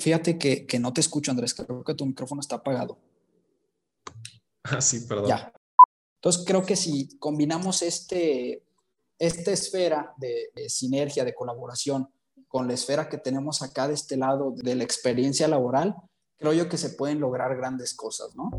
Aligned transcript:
Fíjate 0.00 0.38
que, 0.38 0.66
que 0.66 0.78
no 0.78 0.92
te 0.94 1.02
escucho, 1.02 1.30
Andrés. 1.30 1.52
Creo 1.52 1.84
que 1.84 1.94
tu 1.94 2.06
micrófono 2.06 2.40
está 2.40 2.56
apagado. 2.56 2.98
Ah, 4.62 4.80
sí, 4.80 5.00
perdón. 5.00 5.28
Ya. 5.28 5.52
Entonces, 6.16 6.42
creo 6.46 6.64
que 6.64 6.74
si 6.74 7.18
combinamos 7.18 7.82
este, 7.82 8.64
esta 9.18 9.52
esfera 9.52 10.14
de, 10.16 10.50
de, 10.54 10.70
sinergia, 10.70 11.22
de 11.22 11.34
colaboración, 11.34 12.08
con 12.48 12.66
la 12.66 12.72
esfera 12.72 13.10
que 13.10 13.18
tenemos 13.18 13.60
acá 13.60 13.86
de 13.88 13.94
este 13.94 14.16
lado 14.16 14.54
de 14.56 14.74
la 14.74 14.84
experiencia 14.84 15.48
laboral, 15.48 15.94
creo 16.38 16.54
yo 16.54 16.68
que 16.68 16.78
se 16.78 16.90
pueden 16.90 17.20
lograr 17.20 17.54
grandes 17.54 17.94
cosas, 17.94 18.34
¿no? 18.34 18.50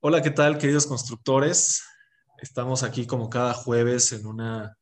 Hola, 0.00 0.20
¿qué 0.20 0.30
tal, 0.30 0.58
queridos 0.58 0.86
constructores? 0.86 1.82
Estamos 2.42 2.82
aquí 2.82 3.06
como 3.06 3.30
cada 3.30 3.54
jueves 3.54 4.12
en 4.12 4.26
una 4.26 4.76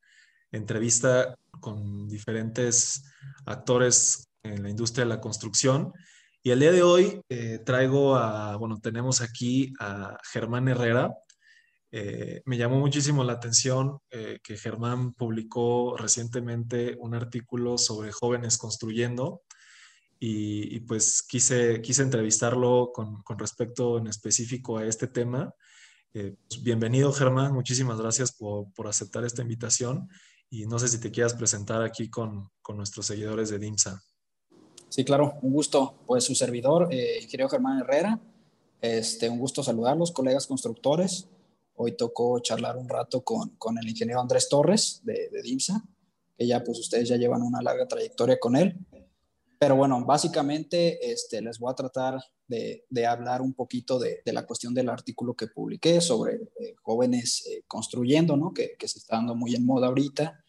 entrevista 0.53 1.35
con 1.61 2.09
diferentes 2.09 3.03
actores 3.47 4.29
en 4.43 4.63
la 4.63 4.71
industria 4.71 5.05
de 5.05 5.09
la 5.09 5.21
construcción. 5.21 5.93
Y 6.43 6.51
el 6.51 6.61
día 6.61 6.73
de 6.73 6.83
hoy 6.83 7.21
eh, 7.29 7.61
traigo 7.65 8.17
a, 8.17 8.57
bueno, 8.57 8.79
tenemos 8.81 9.21
aquí 9.21 9.73
a 9.79 10.19
Germán 10.33 10.69
Herrera. 10.69 11.15
Eh, 11.91 12.43
me 12.47 12.57
llamó 12.57 12.79
muchísimo 12.81 13.23
la 13.23 13.35
atención 13.35 13.99
eh, 14.11 14.41
que 14.43 14.57
Germán 14.57 15.13
publicó 15.13 15.97
recientemente 15.97 16.97
un 16.99 17.15
artículo 17.15 17.79
sobre 17.79 18.13
jóvenes 18.13 18.59
construyendo 18.59 19.43
y, 20.19 20.75
y 20.75 20.81
pues 20.81 21.23
quise, 21.23 21.81
quise 21.81 22.03
entrevistarlo 22.03 22.91
con, 22.93 23.23
con, 23.23 23.39
respecto 23.39 23.99
en 23.99 24.07
específico 24.07 24.79
a 24.79 24.87
este 24.87 25.07
tema. 25.07 25.53
Pues 26.13 26.63
bienvenido 26.63 27.13
Germán, 27.13 27.55
muchísimas 27.55 27.99
gracias 27.99 28.33
por, 28.33 28.71
por 28.75 28.87
aceptar 28.87 29.25
esta 29.25 29.43
invitación 29.43 30.09
y 30.53 30.67
no 30.67 30.79
sé 30.79 30.87
si 30.87 31.01
te 31.01 31.11
quieras 31.11 31.33
presentar 31.33 31.83
aquí 31.83 32.11
con, 32.11 32.51
con 32.61 32.77
nuestros 32.77 33.07
seguidores 33.07 33.49
de 33.49 33.59
DIMSA. 33.59 34.05
Sí, 34.91 35.03
claro, 35.03 35.39
un 35.41 35.51
gusto. 35.51 35.95
Pues 36.07 36.25
su 36.25 36.35
servidor, 36.35 36.93
eh, 36.93 37.21
ingeniero 37.23 37.49
Germán 37.49 37.81
Herrera. 37.81 38.21
Este, 38.83 39.31
un 39.31 39.39
gusto 39.39 39.63
saludarlos, 39.63 40.13
colegas 40.13 40.47
constructores. 40.47 41.27
Hoy 41.77 41.97
tocó 41.97 42.39
charlar 42.41 42.77
un 42.77 42.87
rato 42.87 43.25
con, 43.25 43.57
con 43.57 43.79
el 43.79 43.89
ingeniero 43.89 44.21
Andrés 44.21 44.51
Torres 44.51 45.01
de, 45.05 45.31
de, 45.33 45.41
DIMSA, 45.41 45.83
que 46.37 46.47
ya 46.47 46.63
pues 46.63 46.79
ustedes 46.79 47.09
ya 47.09 47.17
llevan 47.17 47.41
una 47.41 47.63
larga 47.63 47.89
trayectoria 47.89 48.39
con 48.39 48.55
él. 48.55 48.77
Pero 49.59 49.77
bueno, 49.77 50.05
básicamente 50.05 51.11
este, 51.11 51.41
les 51.41 51.59
voy 51.59 51.73
a 51.73 51.77
tratar 51.77 52.23
de, 52.47 52.85
de 52.91 53.07
hablar 53.07 53.41
un 53.41 53.55
poquito 53.55 53.99
de, 53.99 54.21
de, 54.23 54.33
la 54.35 54.45
cuestión 54.45 54.75
del 54.75 54.91
artículo 54.91 55.33
que 55.33 55.47
publiqué 55.47 56.03
sobre 56.03 56.35
eh, 56.35 56.75
jóvenes 56.83 57.47
eh, 57.47 57.63
construyendo, 57.67 58.37
¿no? 58.37 58.53
Que, 58.53 58.75
que, 58.79 58.89
se 58.89 58.99
está 58.99 59.17
dando 59.17 59.35
muy 59.35 59.55
en 59.55 59.65
moda 59.65 59.87
ahorita. 59.87 60.42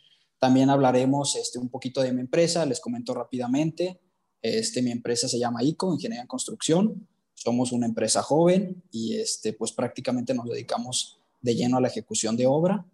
También 0.44 0.70
hablaremos 0.70 1.38
este, 1.38 1.58
un 1.58 1.70
poquito 1.70 2.02
de 2.02 2.12
mi 2.12 2.20
empresa, 2.20 2.66
les 2.66 2.82
comento 2.82 3.14
rápidamente. 3.14 4.02
Este, 4.42 4.82
mi 4.82 4.92
empresa 4.92 5.30
se 5.30 5.40
llama 5.40 5.64
ICO, 5.64 5.94
Ingeniería 5.94 6.24
en 6.24 6.28
Construcción. 6.28 7.08
Somos 7.34 7.72
una 7.72 7.86
empresa 7.86 8.22
joven 8.22 8.84
y 8.92 9.16
este, 9.16 9.54
pues 9.54 9.72
prácticamente 9.72 10.34
nos 10.34 10.50
dedicamos 10.50 11.18
de 11.42 11.56
lleno 11.56 11.78
a 11.78 11.80
la 11.80 11.88
ejecución 11.88 12.36
de 12.36 12.46
obra, 12.46 12.86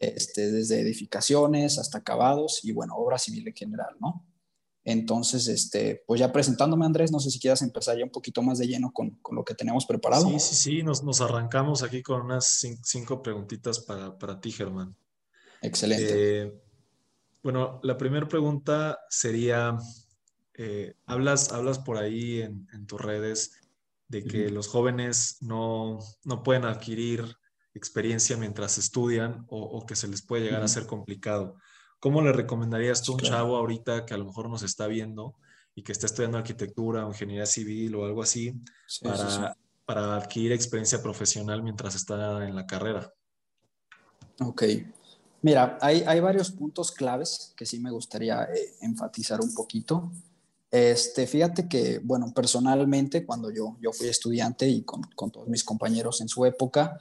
este, 0.00 0.50
desde 0.50 0.80
edificaciones 0.80 1.78
hasta 1.78 1.98
acabados 1.98 2.64
y 2.64 2.72
bueno, 2.72 2.96
obra 2.96 3.18
civil 3.18 3.46
en 3.46 3.54
general, 3.54 3.94
¿no? 4.00 4.26
Entonces, 4.82 5.46
este, 5.46 6.02
pues 6.08 6.18
ya 6.18 6.32
presentándome, 6.32 6.86
Andrés, 6.86 7.12
no 7.12 7.20
sé 7.20 7.30
si 7.30 7.38
quieras 7.38 7.62
empezar 7.62 7.96
ya 7.96 8.02
un 8.02 8.10
poquito 8.10 8.42
más 8.42 8.58
de 8.58 8.66
lleno 8.66 8.90
con, 8.92 9.10
con 9.22 9.36
lo 9.36 9.44
que 9.44 9.54
tenemos 9.54 9.86
preparado. 9.86 10.28
Sí, 10.28 10.40
sí, 10.40 10.54
sí, 10.56 10.82
nos, 10.82 11.04
nos 11.04 11.20
arrancamos 11.20 11.84
aquí 11.84 12.02
con 12.02 12.22
unas 12.22 12.66
cinco, 12.82 13.22
preguntitas 13.22 13.78
para, 13.78 14.18
para, 14.18 14.40
ti, 14.40 14.50
Germán. 14.50 14.96
Excelente. 15.62 16.42
Eh, 16.42 16.65
bueno, 17.46 17.78
la 17.84 17.96
primera 17.96 18.26
pregunta 18.26 18.98
sería, 19.08 19.78
eh, 20.54 20.96
hablas, 21.06 21.52
hablas 21.52 21.78
por 21.78 21.96
ahí 21.96 22.42
en, 22.42 22.66
en 22.72 22.88
tus 22.88 23.00
redes 23.00 23.60
de 24.08 24.24
que 24.24 24.46
uh 24.46 24.48
-huh. 24.48 24.52
los 24.52 24.66
jóvenes 24.66 25.36
no, 25.42 26.00
no, 26.24 26.42
pueden 26.42 26.64
adquirir 26.64 27.36
experiencia 27.72 28.36
mientras 28.36 28.78
estudian 28.78 29.46
o, 29.48 29.60
o, 29.60 29.86
que 29.86 29.94
se 29.94 30.08
les 30.08 30.22
puede 30.22 30.42
llegar 30.42 30.58
uh 30.58 30.62
-huh. 30.62 30.64
a 30.64 30.76
ser 30.76 30.86
complicado. 30.86 31.54
¿Cómo 32.00 32.20
le 32.20 32.32
recomendarías 32.32 33.04
tú 33.04 33.12
a 33.12 33.14
un 33.14 33.20
claro. 33.20 33.36
chavo 33.36 33.56
ahorita 33.56 34.06
que 34.06 34.14
a 34.14 34.18
lo 34.18 34.24
mejor 34.24 34.50
nos 34.50 34.64
está 34.64 34.88
viendo 34.88 35.36
y 35.76 35.84
que 35.84 35.92
está 35.92 36.06
estudiando 36.06 36.38
arquitectura 36.38 37.06
o 37.06 37.10
ingeniería 37.10 37.46
civil 37.46 37.94
o 37.94 38.06
algo 38.06 38.22
así 38.24 38.60
sí, 38.88 39.04
para, 39.04 39.30
sí, 39.30 39.36
sí. 39.36 39.42
para 39.84 40.16
adquirir 40.16 40.50
experiencia 40.50 41.00
profesional 41.00 41.62
mientras 41.62 41.94
está 41.94 42.44
en 42.44 42.56
la 42.56 42.66
carrera? 42.66 43.14
Ok, 44.40 44.62
Mira, 45.42 45.78
hay, 45.80 46.02
hay, 46.06 46.20
varios 46.20 46.50
puntos 46.50 46.90
claves 46.90 47.52
que 47.56 47.66
sí 47.66 47.78
me 47.78 47.90
gustaría 47.90 48.44
eh, 48.44 48.74
enfatizar 48.80 49.40
un 49.40 49.54
poquito. 49.54 50.10
Este, 50.70 51.26
fíjate 51.26 51.68
que, 51.68 52.00
bueno, 52.02 52.32
personalmente, 52.34 53.24
cuando 53.24 53.50
yo, 53.50 53.76
yo 53.80 53.92
fui 53.92 54.08
estudiante 54.08 54.68
y 54.68 54.82
con, 54.82 55.02
con, 55.14 55.30
todos 55.30 55.48
mis 55.48 55.62
compañeros 55.62 56.20
en 56.20 56.28
su 56.28 56.44
época, 56.44 57.00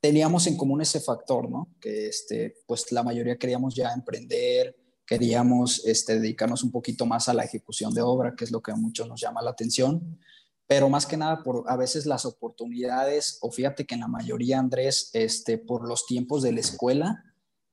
teníamos 0.00 0.46
en 0.46 0.56
común 0.56 0.80
ese 0.80 1.00
factor, 1.00 1.48
¿no? 1.48 1.68
Que, 1.80 2.08
este, 2.08 2.56
pues, 2.66 2.90
la 2.92 3.02
mayoría 3.02 3.38
queríamos 3.38 3.74
ya 3.74 3.92
emprender, 3.92 4.76
queríamos 5.06 5.86
este, 5.86 6.18
dedicarnos 6.18 6.64
un 6.64 6.72
poquito 6.72 7.06
más 7.06 7.28
a 7.28 7.34
la 7.34 7.44
ejecución 7.44 7.94
de 7.94 8.02
obra, 8.02 8.34
que 8.34 8.44
es 8.44 8.50
lo 8.50 8.60
que 8.60 8.72
a 8.72 8.76
muchos 8.76 9.08
nos 9.08 9.20
llama 9.20 9.40
la 9.40 9.50
atención, 9.50 10.18
pero 10.66 10.88
más 10.88 11.06
que 11.06 11.16
nada 11.16 11.42
por 11.44 11.64
a 11.68 11.76
veces 11.76 12.06
las 12.06 12.26
oportunidades, 12.26 13.38
o 13.40 13.52
fíjate 13.52 13.86
que 13.86 13.94
en 13.94 14.00
la 14.00 14.08
mayoría, 14.08 14.58
Andrés, 14.58 15.10
este, 15.12 15.58
por 15.58 15.88
los 15.88 16.06
tiempos 16.06 16.42
de 16.42 16.52
la 16.52 16.60
escuela, 16.60 17.22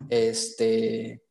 este, 0.09 1.23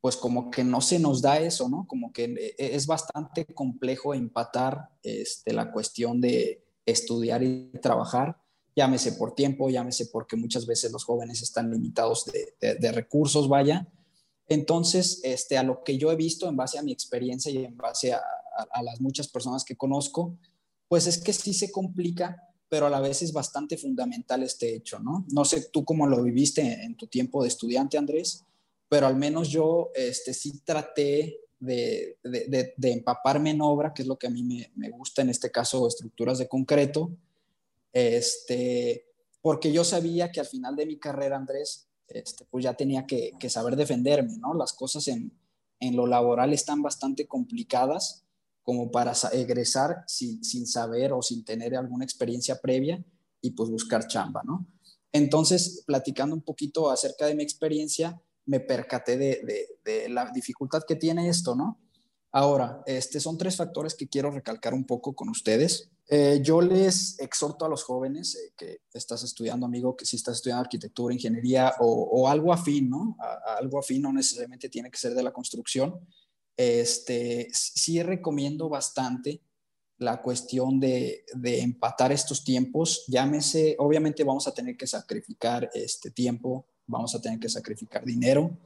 pues 0.00 0.16
como 0.16 0.50
que 0.50 0.64
no 0.64 0.80
se 0.80 0.98
nos 0.98 1.20
da 1.20 1.38
eso, 1.38 1.68
¿no? 1.68 1.86
Como 1.86 2.12
que 2.12 2.54
es 2.56 2.86
bastante 2.86 3.44
complejo 3.46 4.14
empatar 4.14 4.88
este, 5.02 5.52
la 5.52 5.72
cuestión 5.72 6.20
de 6.20 6.64
estudiar 6.86 7.42
y 7.42 7.70
trabajar, 7.82 8.40
llámese 8.74 9.12
por 9.12 9.34
tiempo, 9.34 9.68
llámese 9.68 10.06
porque 10.06 10.36
muchas 10.36 10.66
veces 10.66 10.92
los 10.92 11.04
jóvenes 11.04 11.42
están 11.42 11.70
limitados 11.70 12.30
de, 12.60 12.92
recursos, 12.92 13.48
vaya. 13.48 13.88
Entonces, 14.46 15.20
este, 15.24 15.58
a 15.58 15.62
lo 15.62 15.82
que 15.82 15.98
yo 15.98 16.10
he 16.10 16.16
visto 16.16 16.48
en 16.48 16.56
base 16.56 16.78
a 16.78 16.82
mi 16.82 16.92
experiencia 16.92 17.52
y 17.52 17.64
en 17.64 17.76
base 17.76 18.12
a, 18.12 18.22
a 18.72 18.82
las 18.82 19.00
muchas 19.00 19.28
personas 19.28 19.64
que 19.64 19.76
conozco, 19.76 20.38
pues 20.88 21.06
es 21.06 21.18
que 21.18 21.32
sí 21.32 21.52
se 21.52 21.70
complica 21.70 22.48
pero 22.68 22.86
a 22.86 22.90
la 22.90 23.00
vez 23.00 23.22
es 23.22 23.32
bastante 23.32 23.76
fundamental 23.76 24.42
este 24.42 24.74
hecho, 24.74 24.98
¿no? 24.98 25.24
No 25.32 25.44
sé 25.44 25.68
tú 25.70 25.84
cómo 25.84 26.06
lo 26.06 26.22
viviste 26.22 26.60
en 26.60 26.96
tu 26.96 27.06
tiempo 27.06 27.42
de 27.42 27.48
estudiante, 27.48 27.96
Andrés, 27.96 28.44
pero 28.88 29.06
al 29.06 29.16
menos 29.16 29.48
yo 29.48 29.90
este, 29.94 30.34
sí 30.34 30.60
traté 30.64 31.40
de, 31.60 32.18
de, 32.22 32.74
de, 32.76 32.92
empaparme 32.92 33.50
en 33.50 33.60
obra, 33.60 33.92
que 33.92 34.02
es 34.02 34.08
lo 34.08 34.16
que 34.16 34.28
a 34.28 34.30
mí 34.30 34.42
me, 34.42 34.70
me, 34.76 34.90
gusta, 34.90 35.22
en 35.22 35.30
este 35.30 35.50
caso, 35.50 35.88
estructuras 35.88 36.38
de 36.38 36.48
concreto, 36.48 37.10
este, 37.92 39.06
porque 39.40 39.72
yo 39.72 39.82
sabía 39.82 40.30
que 40.30 40.40
al 40.40 40.46
final 40.46 40.76
de 40.76 40.86
mi 40.86 40.98
carrera, 40.98 41.36
Andrés, 41.36 41.88
este, 42.06 42.44
pues 42.44 42.64
ya 42.64 42.74
tenía 42.74 43.06
que, 43.06 43.32
que 43.40 43.50
saber 43.50 43.76
defenderme, 43.76 44.38
¿no? 44.38 44.54
Las 44.54 44.72
cosas 44.72 45.08
en, 45.08 45.32
en 45.80 45.96
lo 45.96 46.06
laboral 46.06 46.52
están 46.52 46.82
bastante 46.82 47.26
complicadas 47.26 48.24
como 48.68 48.90
para 48.90 49.14
egresar 49.32 50.04
sin, 50.06 50.44
sin, 50.44 50.66
saber 50.66 51.14
o 51.14 51.22
sin 51.22 51.42
tener 51.42 51.74
alguna 51.74 52.04
experiencia 52.04 52.60
previa 52.60 53.02
y 53.40 53.52
pues 53.52 53.70
buscar 53.70 54.06
chamba, 54.06 54.42
¿no? 54.44 54.66
Entonces, 55.10 55.84
platicando 55.86 56.36
un 56.36 56.42
poquito 56.42 56.90
acerca 56.90 57.24
de 57.24 57.34
mi 57.34 57.42
experiencia, 57.42 58.20
me 58.44 58.60
percaté 58.60 59.16
de, 59.16 59.68
de, 59.82 60.08
la 60.10 60.30
dificultad 60.32 60.82
que 60.86 60.96
tiene 60.96 61.30
esto, 61.30 61.54
¿no? 61.56 61.80
Ahora, 62.30 62.82
este, 62.84 63.20
son 63.20 63.38
tres 63.38 63.56
factores 63.56 63.94
que 63.94 64.06
quiero 64.06 64.30
recalcar 64.30 64.74
un 64.74 64.84
poco 64.84 65.14
con 65.14 65.30
ustedes. 65.30 65.88
Eh, 66.06 66.40
yo 66.42 66.60
les 66.60 67.18
exhorto 67.20 67.64
a 67.64 67.70
los 67.70 67.84
jóvenes 67.84 68.34
eh, 68.34 68.52
que 68.54 68.82
estás 68.92 69.22
estudiando, 69.22 69.64
amigo, 69.64 69.96
que 69.96 70.04
si 70.04 70.16
estás 70.16 70.36
estudiando 70.36 70.64
arquitectura, 70.64 71.14
ingeniería 71.14 71.72
o, 71.80 72.28
algo 72.28 72.52
afín, 72.52 72.90
¿no? 72.90 73.16
Algo 73.58 73.78
afín 73.78 74.02
no 74.02 74.12
necesariamente 74.12 74.68
tiene 74.68 74.90
que 74.90 74.98
ser 74.98 75.14
de 75.14 75.22
la 75.22 75.32
construcción, 75.32 76.06
este, 76.58 77.48
sí 77.52 78.02
recomiendo 78.02 78.68
bastante 78.68 79.40
la 79.96 80.20
cuestión 80.20 80.78
de, 80.78 81.24
empatar 81.42 82.12
estos 82.12 82.44
tiempos. 82.44 83.04
Llámese, 83.06 83.76
obviamente 83.78 84.24
vamos 84.24 84.46
a 84.46 84.52
tener 84.52 84.76
que 84.76 84.86
sacrificar 84.86 85.70
este 85.72 86.10
tiempo, 86.10 86.66
vamos 86.86 87.14
a 87.14 87.20
tener 87.20 87.38
que 87.38 87.48
sacrificar 87.48 88.04
dinero 88.04 88.58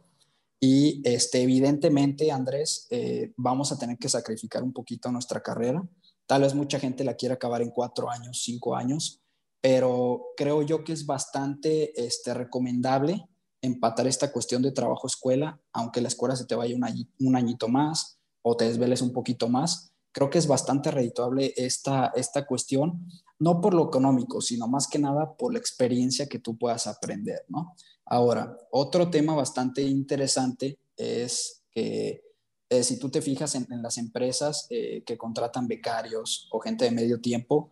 y 0.58 1.02
este, 1.04 1.42
evidentemente, 1.42 2.30
Andrés, 2.30 2.86
eh, 2.90 3.32
vamos 3.36 3.72
a 3.72 3.78
tener 3.78 3.98
que 3.98 4.08
sacrificar 4.08 4.62
un 4.62 4.72
poquito 4.72 5.10
nuestra 5.10 5.42
carrera. 5.42 5.82
Tal 6.24 6.42
vez 6.42 6.54
mucha 6.54 6.78
gente 6.78 7.02
la 7.04 7.16
quiera 7.16 7.34
acabar 7.34 7.62
en 7.62 7.70
cuatro 7.70 8.08
años, 8.08 8.42
cinco 8.42 8.76
años, 8.76 9.20
pero 9.60 10.26
creo 10.36 10.62
yo 10.62 10.84
que 10.84 10.92
es 10.92 11.04
bastante 11.04 12.00
este, 12.00 12.32
recomendable 12.32 13.26
empatar 13.62 14.06
esta 14.06 14.32
cuestión 14.32 14.60
de 14.60 14.72
trabajo-escuela, 14.72 15.60
aunque 15.72 16.00
la 16.00 16.08
escuela 16.08 16.36
se 16.36 16.44
te 16.44 16.54
vaya 16.54 16.76
un, 16.76 16.84
añito, 16.84 17.12
un 17.20 17.36
añito 17.36 17.68
más 17.68 18.18
o 18.42 18.56
te 18.56 18.66
desveles 18.66 19.00
un 19.00 19.12
poquito 19.12 19.48
más. 19.48 19.92
Creo 20.10 20.28
que 20.28 20.38
es 20.38 20.46
bastante 20.46 20.90
redituable 20.90 21.54
esta, 21.56 22.12
esta 22.14 22.44
cuestión, 22.44 23.08
no 23.38 23.60
por 23.60 23.72
lo 23.72 23.86
económico, 23.86 24.40
sino 24.40 24.68
más 24.68 24.86
que 24.88 24.98
nada 24.98 25.34
por 25.36 25.52
la 25.52 25.58
experiencia 25.58 26.28
que 26.28 26.38
tú 26.38 26.58
puedas 26.58 26.86
aprender, 26.86 27.44
¿no? 27.48 27.74
Ahora, 28.04 28.58
otro 28.72 29.08
tema 29.08 29.34
bastante 29.34 29.80
interesante 29.82 30.78
es 30.96 31.62
que 31.70 32.22
eh, 32.68 32.82
si 32.82 32.98
tú 32.98 33.10
te 33.10 33.22
fijas 33.22 33.54
en, 33.54 33.66
las 33.82 33.96
empresas 33.96 34.66
eh, 34.70 35.02
que 35.04 35.16
contratan 35.16 35.68
becarios 35.68 36.48
o 36.50 36.58
gente 36.58 36.84
de 36.84 36.90
medio 36.90 37.20
tiempo, 37.20 37.70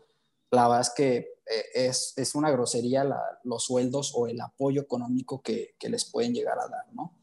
la 0.50 0.69
verdad 0.69 0.81
es 0.81 0.91
que 0.91 1.17
eh, 1.47 1.91
es, 2.17 2.35
una 2.35 2.50
grosería 2.50 3.08
los 3.44 3.64
sueldos 3.64 4.12
o 4.14 4.26
el 4.26 4.41
apoyo 4.41 4.82
económico 4.82 5.43
que, 5.43 5.75
que, 5.79 5.88
les 5.88 6.05
pueden 6.05 6.35
llegar 6.35 6.58
a 6.58 6.69
dar, 6.69 6.93
¿no? 6.93 7.17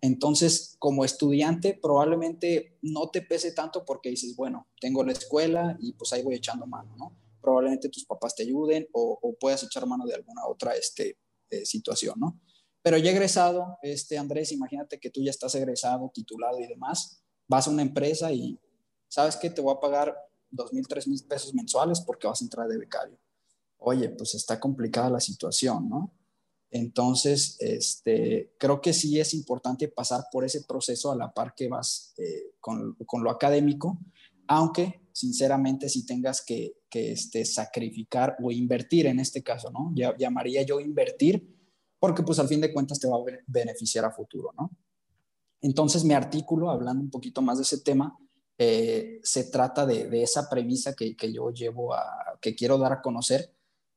Entonces, 0.00 0.76
como 0.80 1.04
estudiante, 1.04 1.78
probablemente 1.80 2.78
no 2.82 3.10
te 3.10 3.22
pese 3.22 3.52
tanto 3.52 3.84
porque 3.84 4.10
dices, 4.10 4.34
bueno, 4.34 4.68
tengo 4.80 5.04
la 5.04 5.12
escuela 5.12 5.76
y 5.80 5.92
pues 5.92 6.12
ahí 6.12 6.22
voy 6.22 6.34
echando 6.34 6.66
mano, 6.66 6.96
¿no? 6.96 7.16
Probablemente 7.40 7.88
tus 7.88 8.04
papás 8.04 8.34
te 8.34 8.42
ayuden 8.42 8.88
o, 8.92 9.36
puedas 9.38 9.62
echar 9.62 9.86
mano 9.86 10.04
de 10.04 10.14
alguna 10.14 10.44
otra 10.46 10.74
este, 10.74 11.18
situación, 11.64 12.18
¿no? 12.18 12.40
Pero 12.82 12.98
ya 12.98 13.12
egresado, 13.12 13.78
este, 13.82 14.18
Andrés, 14.18 14.50
imagínate 14.50 14.98
que 14.98 15.10
tú 15.10 15.22
ya 15.22 15.30
estás 15.30 15.54
egresado, 15.54 16.10
titulado 16.12 16.58
y 16.58 16.66
demás, 16.66 17.22
vas 17.46 17.68
a 17.68 17.70
una 17.70 17.82
empresa 17.82 18.32
y 18.32 18.58
sabes 19.08 19.36
que 19.36 19.50
te 19.50 19.60
voy 19.60 19.74
a 19.74 19.80
pagar 19.80 20.16
dos 20.52 20.72
mil, 20.72 20.86
tres 20.86 21.08
mil 21.08 21.20
pesos 21.24 21.54
mensuales 21.54 22.00
porque 22.00 22.28
vas 22.28 22.40
a 22.40 22.44
entrar 22.44 22.68
de 22.68 22.78
becario. 22.78 23.18
Oye, 23.78 24.08
pues 24.10 24.34
está 24.34 24.60
complicada 24.60 25.10
la 25.10 25.20
situación, 25.20 25.88
¿no? 25.88 26.14
Entonces, 26.70 27.56
este, 27.60 28.54
creo 28.58 28.80
que 28.80 28.92
sí 28.92 29.18
es 29.18 29.34
importante 29.34 29.88
pasar 29.88 30.24
por 30.30 30.44
ese 30.44 30.62
proceso 30.62 31.12
a 31.12 31.16
la 31.16 31.32
par 31.32 31.54
que 31.54 31.68
vas 31.68 32.14
eh, 32.16 32.54
con, 32.60 32.94
con, 33.04 33.22
lo 33.22 33.30
académico, 33.30 33.98
aunque 34.46 35.02
sinceramente 35.12 35.90
si 35.90 36.06
tengas 36.06 36.42
que, 36.42 36.76
que 36.88 37.12
este, 37.12 37.44
sacrificar 37.44 38.36
o 38.42 38.50
invertir 38.50 39.06
en 39.06 39.20
este 39.20 39.42
caso, 39.42 39.70
¿no? 39.70 39.92
Llamaría 40.18 40.62
yo 40.62 40.80
invertir 40.80 41.46
porque 41.98 42.22
pues 42.22 42.38
al 42.38 42.48
fin 42.48 42.60
de 42.60 42.72
cuentas 42.72 42.98
te 42.98 43.06
va 43.06 43.16
a 43.16 43.40
beneficiar 43.46 44.04
a 44.04 44.10
futuro, 44.10 44.50
¿no? 44.58 44.70
Entonces 45.60 46.04
mi 46.04 46.14
artículo, 46.14 46.70
hablando 46.70 47.02
un 47.02 47.10
poquito 47.10 47.40
más 47.42 47.58
de 47.58 47.62
ese 47.62 47.80
tema, 47.80 48.18
eh, 48.58 49.20
se 49.22 49.44
trata 49.44 49.86
de, 49.86 50.22
esa 50.22 50.48
premisa 50.48 50.94
que, 50.94 51.16
que, 51.16 51.32
yo 51.32 51.50
llevo 51.50 51.94
a, 51.94 52.04
que 52.40 52.54
quiero 52.54 52.78
dar 52.78 52.92
a 52.92 53.02
conocer, 53.02 53.52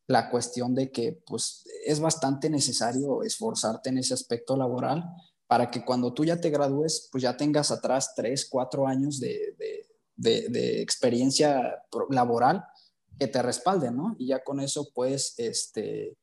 la 0.07 0.29
cuestión 0.29 0.75
de 0.75 0.91
que 0.91 1.13
pues 1.25 1.63
es 1.85 1.99
bastante 1.99 2.49
necesario 2.49 3.23
esforzarte 3.23 3.89
en 3.89 3.97
ese 3.97 4.13
aspecto 4.13 4.55
laboral 4.55 5.03
para 5.47 5.71
que 5.71 5.83
cuando 5.83 6.13
tú 6.13 6.25
ya 6.25 6.39
te 6.39 6.49
gradúes, 6.49 7.09
pues 7.11 7.23
ya 7.23 7.37
tengas 7.37 7.71
atrás 7.71 8.13
tres, 8.15 8.47
cuatro 8.49 8.87
años 8.87 9.19
de, 9.19 9.55
de, 10.15 10.81
experiencia 10.81 11.83
laboral 12.09 12.63
que 13.19 13.27
te 13.27 13.41
respalden, 13.41 13.95
¿no? 13.95 14.15
Y 14.17 14.27
ya 14.27 14.43
con 14.43 14.59
eso 14.59 14.89
puedes, 14.93 15.37
este, 15.37 16.17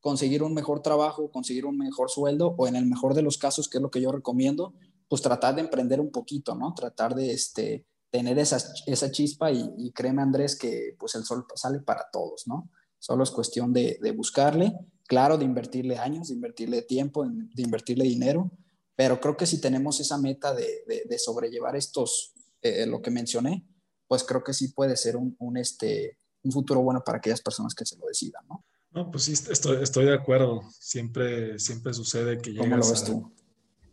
conseguir 0.00 0.42
un 0.42 0.54
mejor 0.54 0.80
trabajo, 0.82 1.30
conseguir 1.30 1.66
un 1.66 1.76
mejor 1.76 2.10
sueldo 2.10 2.54
o 2.56 2.66
en 2.66 2.76
el 2.76 2.86
mejor 2.86 3.14
de 3.14 3.22
los 3.22 3.38
casos, 3.38 3.68
que 3.68 3.78
es 3.78 3.82
lo 3.82 3.90
que 3.90 4.00
yo 4.00 4.12
recomiendo, 4.12 4.74
pues 5.08 5.22
tratar 5.22 5.54
de 5.54 5.62
emprender 5.62 6.00
un 6.00 6.10
poquito, 6.10 6.54
¿no? 6.54 6.74
Tratar 6.74 7.14
de 7.14 7.32
este, 7.32 7.86
tener 8.10 8.38
esa, 8.38 8.58
esa 8.86 9.10
chispa 9.10 9.50
y, 9.50 9.90
créeme 9.92 10.22
Andrés 10.22 10.56
que 10.56 10.96
pues 10.98 11.14
el 11.14 11.24
sol 11.24 11.46
sale 11.54 11.80
para 11.80 12.08
todos, 12.12 12.46
¿no? 12.46 12.70
Solo 12.98 13.24
es 13.24 13.30
cuestión 13.30 13.72
de, 13.72 13.98
buscarle, 14.16 14.72
claro, 15.06 15.38
de 15.38 15.44
invertirle 15.44 15.98
años, 15.98 16.28
de 16.28 16.34
invertirle 16.34 16.82
tiempo, 16.82 17.24
de 17.26 17.62
invertirle 17.62 18.04
dinero, 18.04 18.50
pero 18.96 19.20
creo 19.20 19.36
que 19.36 19.46
si 19.46 19.60
tenemos 19.60 20.00
esa 20.00 20.18
meta 20.18 20.52
de, 20.54 20.82
de, 20.86 21.18
sobrellevar 21.18 21.76
estos, 21.76 22.34
eh, 22.60 22.84
lo 22.86 23.00
que 23.00 23.10
mencioné, 23.10 23.64
pues 24.08 24.24
creo 24.24 24.42
que 24.42 24.52
sí 24.52 24.68
puede 24.68 24.96
ser 24.96 25.16
un, 25.16 25.36
un, 25.38 25.56
este, 25.56 26.18
un 26.42 26.50
futuro 26.50 26.80
bueno 26.82 27.02
para 27.04 27.18
aquellas 27.18 27.40
personas 27.40 27.74
que 27.74 27.86
se 27.86 27.96
lo 27.96 28.06
decidan, 28.06 28.44
¿no? 28.48 28.64
No, 28.90 29.10
pues 29.10 29.24
sí, 29.24 29.32
estoy, 29.32 29.82
estoy 29.82 30.06
de 30.06 30.14
acuerdo. 30.14 30.62
Siempre, 30.80 31.58
siempre 31.58 31.92
sucede 31.92 32.38
que 32.38 32.52
llegas, 32.52 32.90
a, 32.90 33.30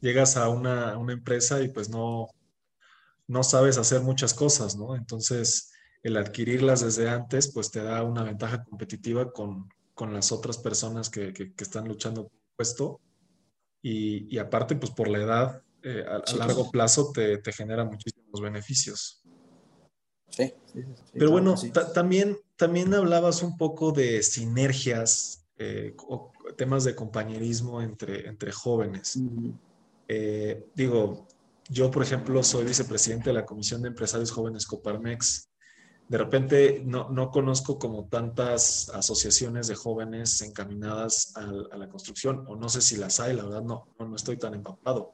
llegas 0.02 0.38
a 0.38 0.50
una, 0.50 0.98
una, 0.98 1.14
empresa 1.14 1.62
y 1.62 1.70
pues 1.70 1.90
no, 1.90 2.28
no 3.28 3.44
sabes 3.44 3.78
hacer 3.78 4.02
muchas 4.02 4.34
cosas, 4.34 4.76
¿no? 4.76 4.96
Entonces, 4.96 5.72
el 6.04 6.18
adquirirlas 6.18 6.82
desde 6.82 7.10
antes, 7.10 7.52
pues 7.52 7.72
te 7.72 7.84
da 7.84 8.04
una 8.04 8.24
ventaja 8.24 8.64
competitiva 8.64 9.32
con, 9.32 9.70
con 9.94 10.14
las 10.14 10.32
otras 10.32 10.58
personas 10.58 11.10
que, 11.10 11.34
que, 11.34 11.54
están 11.58 11.88
luchando 11.88 12.28
por 12.28 12.40
puesto. 12.56 13.02
Y, 13.82 14.34
y, 14.34 14.40
aparte, 14.40 14.76
pues 14.76 14.92
por 14.92 15.08
la 15.08 15.20
edad, 15.20 15.62
eh, 15.84 16.04
a, 16.08 16.36
largo 16.36 16.72
plazo 16.72 17.12
te, 17.12 17.38
te 17.38 17.52
genera 17.52 17.86
muchísimos 17.86 18.42
beneficios. 18.42 19.22
Sí, 20.30 20.54
Pero 21.14 21.32
bueno, 21.32 21.56
también, 21.94 22.38
también 22.58 22.94
hablabas 22.94 23.42
un 23.42 23.58
poco 23.58 23.92
de 23.92 24.22
sinergias 24.22 25.46
eh, 25.58 25.96
o 26.10 26.34
temas 26.58 26.84
de 26.84 26.96
compañerismo 26.96 27.82
entre, 27.82 28.28
entre 28.28 28.52
jóvenes. 28.52 29.18
Eh, 30.08 30.68
digo, 30.76 31.28
yo, 31.70 31.90
por 31.92 32.04
ejemplo, 32.04 32.44
soy 32.44 32.66
vicepresidente 32.66 33.30
de 33.30 33.36
la 33.36 33.46
Comisión 33.46 33.82
de 33.82 33.90
Empresarios 33.90 34.32
Jóvenes 34.32 34.66
Coparmex. 34.66 35.50
De 36.08 36.18
repente 36.18 36.84
no, 36.86 37.10
no 37.10 37.32
conozco 37.32 37.80
como 37.80 38.08
tantas 38.08 38.90
asociaciones 38.90 39.68
de 39.68 39.76
jóvenes 39.76 40.42
encaminadas 40.42 41.36
a, 41.36 41.50
a, 41.74 41.78
la 41.78 41.90
construcción, 41.90 42.44
o 42.48 42.56
no 42.56 42.70
sé 42.70 42.82
si 42.82 42.98
las 42.98 43.20
hay, 43.20 43.36
la 43.36 43.44
verdad 43.44 43.64
no, 43.64 43.88
no, 43.98 44.08
no 44.08 44.16
estoy 44.16 44.38
tan 44.38 44.54
empapado 44.54 45.14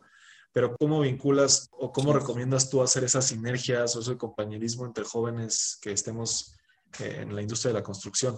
pero 0.54 0.76
¿cómo 0.78 1.00
vinculas 1.00 1.70
o 1.72 1.92
cómo 1.92 2.14
recomiendas 2.14 2.70
tú 2.70 2.82
hacer 2.82 3.04
esas 3.04 3.26
sinergias 3.26 3.96
o 3.96 4.02
ese 4.02 4.18
compañerismo 4.18 4.86
entre 4.86 5.06
jóvenes 5.06 5.78
que 5.82 5.92
estemos 5.92 6.56
eh, 7.00 7.20
en 7.22 7.36
la 7.36 7.42
industria 7.42 7.70
de 7.74 7.80
la 7.80 7.84
construcción? 7.84 8.38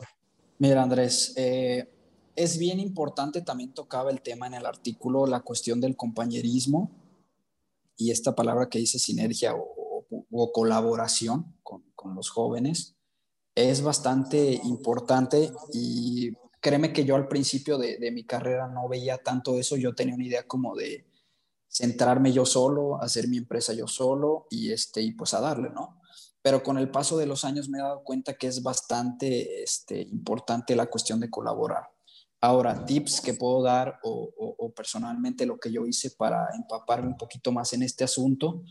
Mira, 0.59 0.83
Andrés, 0.83 1.33
eh, 1.35 1.89
es 2.35 2.57
bien 2.57 2.79
importante, 2.79 3.41
también 3.41 3.73
tocaba 3.73 4.11
el 4.11 4.21
tema 4.21 4.47
en 4.47 4.55
el 4.55 4.65
artículo, 4.65 5.27
la 5.27 5.41
cuestión 5.41 5.79
del 5.81 5.95
compañerismo 5.95 6.91
y 7.97 8.11
esta 8.11 8.35
palabra 8.35 8.69
que 8.69 8.79
dice 8.79 8.99
sinergia 8.99 9.55
o, 9.55 10.51
colaboración 10.51 11.55
con, 11.63 11.83
con, 11.95 12.15
los 12.15 12.29
jóvenes 12.29 12.95
es 13.55 13.81
bastante 13.81 14.59
importante 14.63 15.51
y 15.71 16.31
créeme 16.63 16.93
que 16.93 17.05
yo 17.05 17.15
al 17.15 17.27
principio 17.27 17.77
de, 17.77 18.09
mi 18.11 18.23
carrera 18.23 18.67
no 18.67 18.87
veía 18.87 19.17
tanto 19.17 19.59
eso, 19.59 19.75
yo 19.75 19.93
tenía 19.93 20.15
una 20.15 20.25
idea 20.25 20.47
como 20.47 20.75
de 20.75 21.05
centrarme 21.67 22.31
yo 22.31 22.45
solo, 22.45 23.01
hacer 23.01 23.27
mi 23.27 23.37
empresa 23.37 23.73
yo 23.73 23.87
solo 23.87 24.47
y, 24.49 24.71
este, 24.71 25.01
y 25.01 25.11
pues 25.11 25.33
a 25.33 25.41
darle, 25.41 25.69
¿no? 25.69 25.99
Pero 26.41 26.63
con 26.63 26.77
el 26.77 26.89
paso 26.89 27.17
de 27.17 27.25
los 27.25 27.43
años 27.43 27.67
me 27.67 27.79
he 27.79 27.81
dado 27.81 28.03
cuenta 28.03 28.33
que 28.35 28.47
es 28.47 28.63
bastante 28.63 29.63
este, 29.63 30.01
importante 30.01 30.75
la 30.75 30.87
cuestión 30.87 31.19
de 31.19 31.29
colaborar. 31.29 31.92
Ahora, 32.43 32.85
tips 32.85 33.21
que 33.21 33.35
puedo 33.35 33.63
dar 33.63 34.01
o, 34.03 34.69
personalmente 34.75 35.45
lo 35.45 35.57
que 35.57 35.71
yo 35.71 35.85
hice 35.85 36.11
para 36.11 36.49
empaparme 36.53 37.07
un 37.07 37.15
poquito 37.15 37.53
más 37.53 37.71
en 37.71 37.83
este 37.83 38.03
asunto 38.03 38.63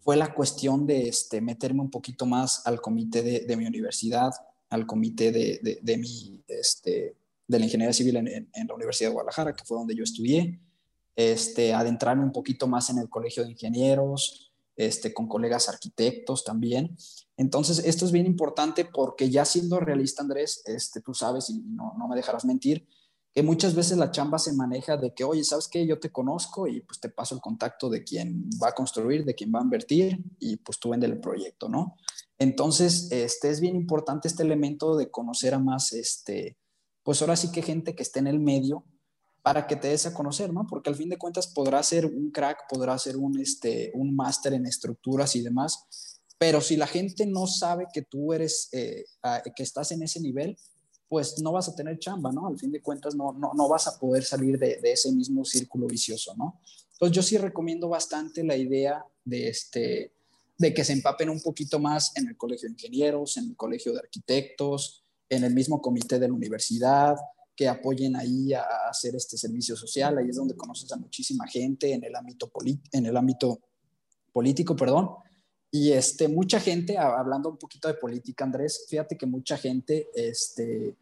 fue 0.00 0.16
la 0.16 0.34
cuestión 0.34 0.88
de 0.88 1.08
este, 1.08 1.40
meterme 1.40 1.82
un 1.82 1.90
poquito 1.90 2.26
más 2.26 2.66
al 2.66 2.80
comité 2.80 3.22
de, 3.22 3.56
mi 3.56 3.64
universidad, 3.64 4.32
al 4.70 4.86
comité 4.86 5.30
de, 5.30 5.96
mi, 5.98 6.42
este, 6.48 7.14
de 7.46 7.58
la 7.60 7.64
ingeniería 7.64 7.92
civil 7.92 8.16
en, 8.16 8.48
la 8.66 8.74
Universidad 8.74 9.10
de 9.10 9.14
Guadalajara, 9.14 9.54
que 9.54 9.64
fue 9.64 9.78
donde 9.78 9.94
yo 9.94 10.02
estudié, 10.02 10.58
este, 11.14 11.72
adentrarme 11.74 12.24
un 12.24 12.32
poquito 12.32 12.66
más 12.66 12.90
en 12.90 12.98
el 12.98 13.08
colegio 13.08 13.44
de 13.44 13.52
ingenieros, 13.52 14.52
este, 14.74 15.14
con 15.14 15.28
colegas 15.28 15.68
arquitectos 15.68 16.42
también. 16.42 16.96
Entonces, 17.36 17.84
esto 17.84 18.04
es 18.04 18.10
bien 18.10 18.26
importante 18.26 18.84
porque 18.84 19.30
ya 19.30 19.44
siendo 19.44 19.78
realista, 19.78 20.22
Andrés, 20.22 20.62
este, 20.66 21.00
tú 21.00 21.14
sabes 21.14 21.50
y 21.50 21.60
no 21.60 22.08
me 22.08 22.16
dejarás 22.16 22.44
mentir, 22.44 22.84
que 23.34 23.42
muchas 23.42 23.74
veces 23.74 23.96
la 23.96 24.10
chamba 24.10 24.38
se 24.38 24.52
maneja 24.52 24.96
de 24.96 25.14
que, 25.14 25.24
oye, 25.24 25.42
¿sabes 25.42 25.68
qué? 25.68 25.86
Yo 25.86 25.98
te 25.98 26.12
conozco 26.12 26.66
y 26.66 26.82
pues 26.82 27.00
te 27.00 27.08
paso 27.08 27.34
el 27.34 27.40
contacto 27.40 27.88
de 27.88 28.04
quien 28.04 28.50
va 28.62 28.68
a 28.68 28.74
construir, 28.74 29.24
de 29.24 29.34
quien 29.34 29.50
va 29.54 29.60
a 29.60 29.62
invertir 29.62 30.22
y 30.38 30.56
pues 30.56 30.78
tú 30.78 30.90
vende 30.90 31.06
el 31.06 31.18
proyecto, 31.18 31.68
¿no? 31.68 31.96
Entonces, 32.38 33.10
este 33.10 33.50
es 33.50 33.60
bien 33.60 33.74
importante 33.74 34.28
este 34.28 34.42
elemento 34.42 34.96
de 34.96 35.10
conocer 35.10 35.54
a 35.54 35.58
más, 35.58 35.92
este, 35.92 36.58
pues 37.02 37.22
ahora 37.22 37.36
sí 37.36 37.50
que 37.52 37.62
gente 37.62 37.94
que 37.94 38.02
esté 38.02 38.18
en 38.18 38.26
el 38.26 38.38
medio 38.38 38.84
para 39.42 39.66
que 39.66 39.76
te 39.76 39.88
des 39.88 40.06
a 40.06 40.14
conocer, 40.14 40.52
¿no? 40.52 40.66
Porque 40.68 40.90
al 40.90 40.96
fin 40.96 41.08
de 41.08 41.18
cuentas 41.18 41.46
podrás 41.46 41.86
ser 41.86 42.04
un 42.04 42.30
crack, 42.30 42.64
podrás 42.68 43.02
ser 43.02 43.16
un, 43.16 43.40
este, 43.40 43.92
un 43.94 44.14
máster 44.14 44.52
en 44.52 44.66
estructuras 44.66 45.34
y 45.36 45.42
demás, 45.42 46.20
pero 46.38 46.60
si 46.60 46.76
la 46.76 46.86
gente 46.86 47.24
no 47.24 47.46
sabe 47.46 47.86
que 47.92 48.02
tú 48.02 48.32
eres, 48.32 48.68
eh, 48.72 49.04
que 49.54 49.62
estás 49.62 49.92
en 49.92 50.02
ese 50.02 50.20
nivel, 50.20 50.56
pues 51.12 51.42
no 51.42 51.52
vas 51.52 51.68
a 51.68 51.74
tener 51.74 51.98
chamba, 51.98 52.32
¿no? 52.32 52.46
Al 52.46 52.58
fin 52.58 52.72
de 52.72 52.80
cuentas 52.80 53.14
no, 53.14 53.34
no, 53.34 53.52
no 53.52 53.68
vas 53.68 53.86
a 53.86 53.98
poder 53.98 54.24
salir 54.24 54.58
de, 54.58 54.80
ese 54.82 55.12
mismo 55.12 55.44
círculo 55.44 55.86
vicioso, 55.86 56.34
¿no? 56.38 56.58
Entonces 56.92 57.14
yo 57.14 57.22
sí 57.22 57.36
recomiendo 57.36 57.86
bastante 57.86 58.42
la 58.42 58.56
idea 58.56 59.04
de, 59.22 59.48
este, 59.50 60.14
de 60.56 60.72
que 60.72 60.82
se 60.82 60.94
empapen 60.94 61.28
un 61.28 61.42
poquito 61.42 61.78
más 61.78 62.16
en 62.16 62.28
el 62.28 62.38
colegio 62.38 62.66
de 62.66 62.72
ingenieros, 62.72 63.36
en 63.36 63.50
el 63.50 63.56
colegio 63.56 63.92
de 63.92 63.98
arquitectos, 63.98 65.04
en 65.28 65.44
el 65.44 65.52
mismo 65.52 65.82
comité 65.82 66.18
de 66.18 66.28
la 66.28 66.32
universidad, 66.32 67.16
que 67.54 67.68
apoyen 67.68 68.16
ahí 68.16 68.54
a 68.54 68.64
hacer 68.88 69.14
este 69.14 69.36
servicio 69.36 69.76
social. 69.76 70.16
Ahí 70.16 70.30
es 70.30 70.36
donde 70.36 70.56
conoces 70.56 70.90
a 70.92 70.96
muchísima 70.96 71.46
gente 71.46 71.92
en 71.92 72.04
el 72.04 72.16
ámbito, 72.16 72.50
en 72.90 73.04
el 73.04 73.14
ámbito 73.18 73.60
político, 74.32 74.74
perdón. 74.74 75.10
Y 75.74 75.92
este, 75.92 76.28
mucha 76.28 76.60
gente, 76.60 76.98
hablando 76.98 77.48
un 77.48 77.56
poquito 77.56 77.88
de 77.88 77.94
política, 77.94 78.44
Andrés, 78.44 78.84
fíjate 78.90 79.16
que 79.16 79.24
mucha 79.24 79.56
gente, 79.56 80.10
este, 80.14 80.94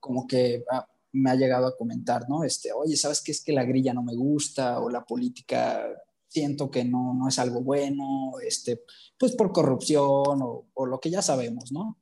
como 0.00 0.26
que 0.26 0.64
ah, 0.70 0.88
me 1.12 1.30
ha 1.30 1.34
llegado 1.34 1.66
a 1.66 1.76
comentar, 1.76 2.26
¿no? 2.26 2.42
Este, 2.42 2.72
oye, 2.72 2.96
¿sabes 2.96 3.20
qué 3.20 3.32
es 3.32 3.44
que 3.44 3.52
la 3.52 3.64
grilla 3.64 3.92
no 3.92 4.02
me 4.02 4.16
gusta 4.16 4.80
o 4.80 4.88
la 4.88 5.04
política 5.04 5.86
siento 6.26 6.70
que 6.70 6.86
no, 6.86 7.12
no 7.12 7.28
es 7.28 7.38
algo 7.38 7.60
bueno, 7.60 8.32
este, 8.42 8.82
pues 9.18 9.36
por 9.36 9.52
corrupción 9.52 10.40
o, 10.42 10.86
lo 10.86 10.98
que 10.98 11.10
ya 11.10 11.20
sabemos, 11.20 11.70
¿no? 11.70 11.98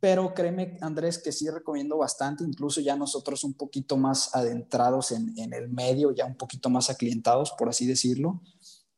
pero 0.00 0.34
créeme, 0.34 0.78
Andrés, 0.80 1.18
que 1.18 1.30
sí 1.30 1.48
recomiendo 1.48 1.98
bastante, 1.98 2.42
incluso 2.42 2.80
ya 2.80 2.96
nosotros 2.96 3.44
un 3.44 3.54
poquito 3.54 3.96
más 3.96 4.34
adentrados 4.34 5.12
en, 5.12 5.32
en, 5.38 5.52
el 5.52 5.68
medio, 5.68 6.10
ya 6.10 6.24
un 6.24 6.34
poquito 6.34 6.70
más 6.70 6.90
aclientados, 6.90 7.52
por 7.52 7.68
así 7.68 7.86
decirlo. 7.86 8.42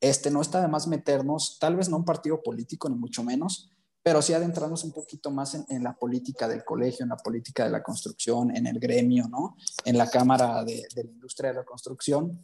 Este, 0.00 0.30
no 0.30 0.40
está 0.40 0.60
de 0.60 0.68
más 0.68 0.86
meternos, 0.86 1.58
tal 1.58 1.76
vez 1.76 1.88
no 1.88 1.96
un 1.96 2.04
partido 2.04 2.42
político, 2.42 2.88
ni 2.88 2.96
mucho 2.96 3.22
menos, 3.22 3.70
pero 4.02 4.20
sí 4.20 4.34
adentrarnos 4.34 4.84
un 4.84 4.92
poquito 4.92 5.30
más 5.30 5.54
en, 5.54 5.82
la 5.82 5.96
política 5.96 6.46
del 6.46 6.62
colegio, 6.62 7.04
en 7.04 7.08
la 7.08 7.16
política 7.16 7.64
de 7.64 7.70
la 7.70 7.82
construcción, 7.82 8.54
en 8.54 8.66
el 8.66 8.78
gremio, 8.78 9.28
¿no? 9.28 9.56
En 9.84 9.96
la 9.96 10.10
Cámara 10.10 10.62
de, 10.62 10.86
de 10.94 11.04
la 11.04 11.10
Industria 11.10 11.50
de 11.50 11.56
la 11.56 11.64
Construcción, 11.64 12.38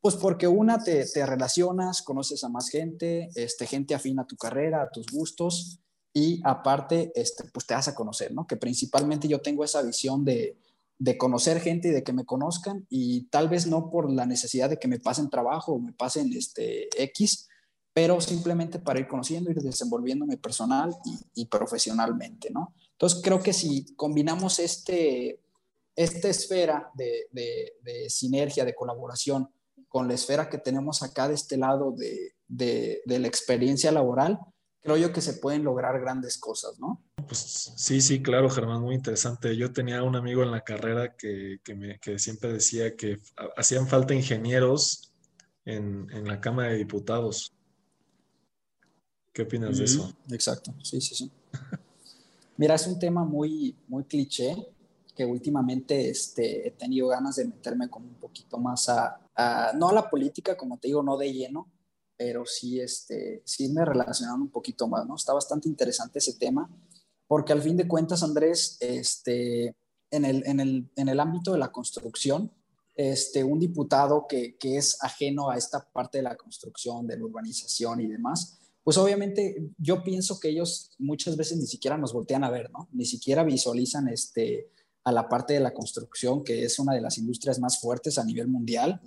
pues 0.00 0.14
porque 0.14 0.46
una, 0.46 0.82
te, 0.82 1.04
te, 1.04 1.26
relacionas, 1.26 2.02
conoces 2.02 2.42
a 2.44 2.48
más 2.48 2.68
gente, 2.68 3.28
este, 3.34 3.66
gente 3.66 3.94
afina 3.94 4.22
a 4.22 4.26
tu 4.26 4.36
carrera, 4.36 4.82
a 4.82 4.90
tus 4.90 5.06
gustos, 5.08 5.80
y 6.12 6.40
aparte, 6.44 7.12
este, 7.14 7.44
pues 7.52 7.66
te 7.66 7.74
vas 7.74 7.88
a 7.88 7.94
conocer, 7.94 8.32
¿no? 8.32 8.46
Que 8.46 8.56
principalmente 8.56 9.28
yo 9.28 9.40
tengo 9.40 9.62
esa 9.62 9.82
visión 9.82 10.24
de, 10.24 10.56
de 11.00 11.16
conocer 11.16 11.60
gente 11.62 11.88
y 11.88 11.92
de 11.92 12.04
que 12.04 12.12
me 12.12 12.26
conozcan 12.26 12.86
y 12.90 13.22
tal 13.28 13.48
vez 13.48 13.66
no 13.66 13.88
por 13.88 14.12
la 14.12 14.26
necesidad 14.26 14.68
de 14.68 14.76
que 14.76 14.86
me 14.86 15.00
pasen 15.00 15.30
trabajo 15.30 15.72
o 15.72 15.80
me 15.80 15.94
pasen 15.94 16.30
este 16.34 16.90
X, 17.04 17.48
pero 17.94 18.20
simplemente 18.20 18.78
para 18.78 19.00
ir 19.00 19.08
conociendo, 19.08 19.50
ir 19.50 19.62
desenvolviéndome 19.62 20.36
personal 20.36 20.94
y, 21.34 21.46
profesionalmente, 21.46 22.50
¿no? 22.50 22.74
Entonces 22.92 23.22
creo 23.24 23.42
que 23.42 23.54
si 23.54 23.94
combinamos 23.94 24.58
este, 24.58 25.40
esta 25.96 26.28
esfera 26.28 26.90
de, 26.92 27.28
de, 27.32 27.72
de, 27.82 28.10
sinergia, 28.10 28.66
de 28.66 28.74
colaboración 28.74 29.48
con 29.88 30.06
la 30.06 30.12
esfera 30.12 30.50
que 30.50 30.58
tenemos 30.58 31.02
acá 31.02 31.28
de 31.28 31.34
este 31.34 31.56
lado 31.56 31.92
de, 31.92 32.34
de 32.46 33.18
la 33.18 33.26
experiencia 33.26 33.90
laboral, 33.90 34.38
creo 34.80 34.96
yo 34.96 35.12
que 35.12 35.20
se 35.20 35.34
pueden 35.34 35.64
lograr 35.64 36.00
grandes 36.00 36.38
cosas, 36.38 36.78
¿no? 36.78 37.02
Pues 37.26 37.72
sí, 37.76 38.00
sí, 38.00 38.22
claro, 38.22 38.50
Germán, 38.50 38.80
muy 38.80 38.94
interesante. 38.94 39.56
Yo 39.56 39.72
tenía 39.72 40.02
un 40.02 40.16
amigo 40.16 40.42
en 40.42 40.50
la 40.50 40.62
carrera 40.62 41.14
que, 41.16 41.58
que, 41.62 41.74
me, 41.74 41.98
que 41.98 42.18
siempre 42.18 42.52
decía 42.52 42.96
que 42.96 43.18
hacían 43.56 43.86
falta 43.86 44.14
ingenieros 44.14 45.12
en, 45.64 46.08
en, 46.10 46.26
la 46.26 46.40
Cámara 46.40 46.70
de 46.70 46.78
Diputados. 46.78 47.52
¿Qué 49.32 49.42
opinas 49.42 49.76
mm, 49.76 49.78
de 49.78 49.84
eso? 49.84 50.12
Exacto, 50.30 50.74
sí, 50.82 51.00
sí, 51.00 51.14
sí. 51.14 51.30
Mira, 52.56 52.74
es 52.74 52.86
un 52.86 52.98
tema 52.98 53.24
muy, 53.24 53.76
muy 53.86 54.04
cliché 54.04 54.56
que 55.14 55.24
últimamente 55.24 56.08
este, 56.08 56.68
he 56.68 56.70
tenido 56.70 57.08
ganas 57.08 57.36
de 57.36 57.44
meterme 57.44 57.90
como 57.90 58.06
un 58.06 58.14
poquito 58.14 58.58
más 58.58 58.88
a, 58.88 59.20
a, 59.34 59.72
no 59.74 59.90
a 59.90 59.92
la 59.92 60.08
política, 60.08 60.56
como 60.56 60.78
te 60.78 60.88
digo, 60.88 61.02
no 61.02 61.16
de 61.16 61.32
lleno, 61.32 61.68
pero 62.20 62.44
sí, 62.44 62.78
este, 62.78 63.40
sí 63.46 63.70
me 63.70 63.82
relacionaron 63.82 64.42
un 64.42 64.50
poquito 64.50 64.86
más, 64.86 65.06
¿no? 65.06 65.16
Está 65.16 65.32
bastante 65.32 65.70
interesante 65.70 66.18
ese 66.18 66.34
tema, 66.34 66.68
porque 67.26 67.54
al 67.54 67.62
fin 67.62 67.78
de 67.78 67.88
cuentas, 67.88 68.22
Andrés, 68.22 68.76
este, 68.78 69.74
en, 70.10 70.26
el, 70.26 70.46
en, 70.46 70.60
el, 70.60 70.90
en 70.96 71.08
el 71.08 71.18
ámbito 71.18 71.52
de 71.52 71.58
la 71.58 71.72
construcción, 71.72 72.52
este, 72.94 73.42
un 73.42 73.58
diputado 73.58 74.26
que, 74.28 74.58
que 74.58 74.76
es 74.76 75.02
ajeno 75.02 75.48
a 75.48 75.56
esta 75.56 75.90
parte 75.90 76.18
de 76.18 76.24
la 76.24 76.36
construcción, 76.36 77.06
de 77.06 77.16
la 77.16 77.24
urbanización 77.24 78.02
y 78.02 78.06
demás, 78.06 78.58
pues 78.84 78.98
obviamente 78.98 79.70
yo 79.78 80.04
pienso 80.04 80.38
que 80.38 80.50
ellos 80.50 80.90
muchas 80.98 81.38
veces 81.38 81.56
ni 81.56 81.66
siquiera 81.66 81.96
nos 81.96 82.12
voltean 82.12 82.44
a 82.44 82.50
ver, 82.50 82.70
¿no? 82.70 82.90
Ni 82.92 83.06
siquiera 83.06 83.44
visualizan 83.44 84.08
este, 84.08 84.68
a 85.04 85.12
la 85.12 85.26
parte 85.26 85.54
de 85.54 85.60
la 85.60 85.72
construcción, 85.72 86.44
que 86.44 86.64
es 86.64 86.78
una 86.78 86.92
de 86.92 87.00
las 87.00 87.16
industrias 87.16 87.58
más 87.58 87.80
fuertes 87.80 88.18
a 88.18 88.24
nivel 88.24 88.48
mundial 88.48 89.00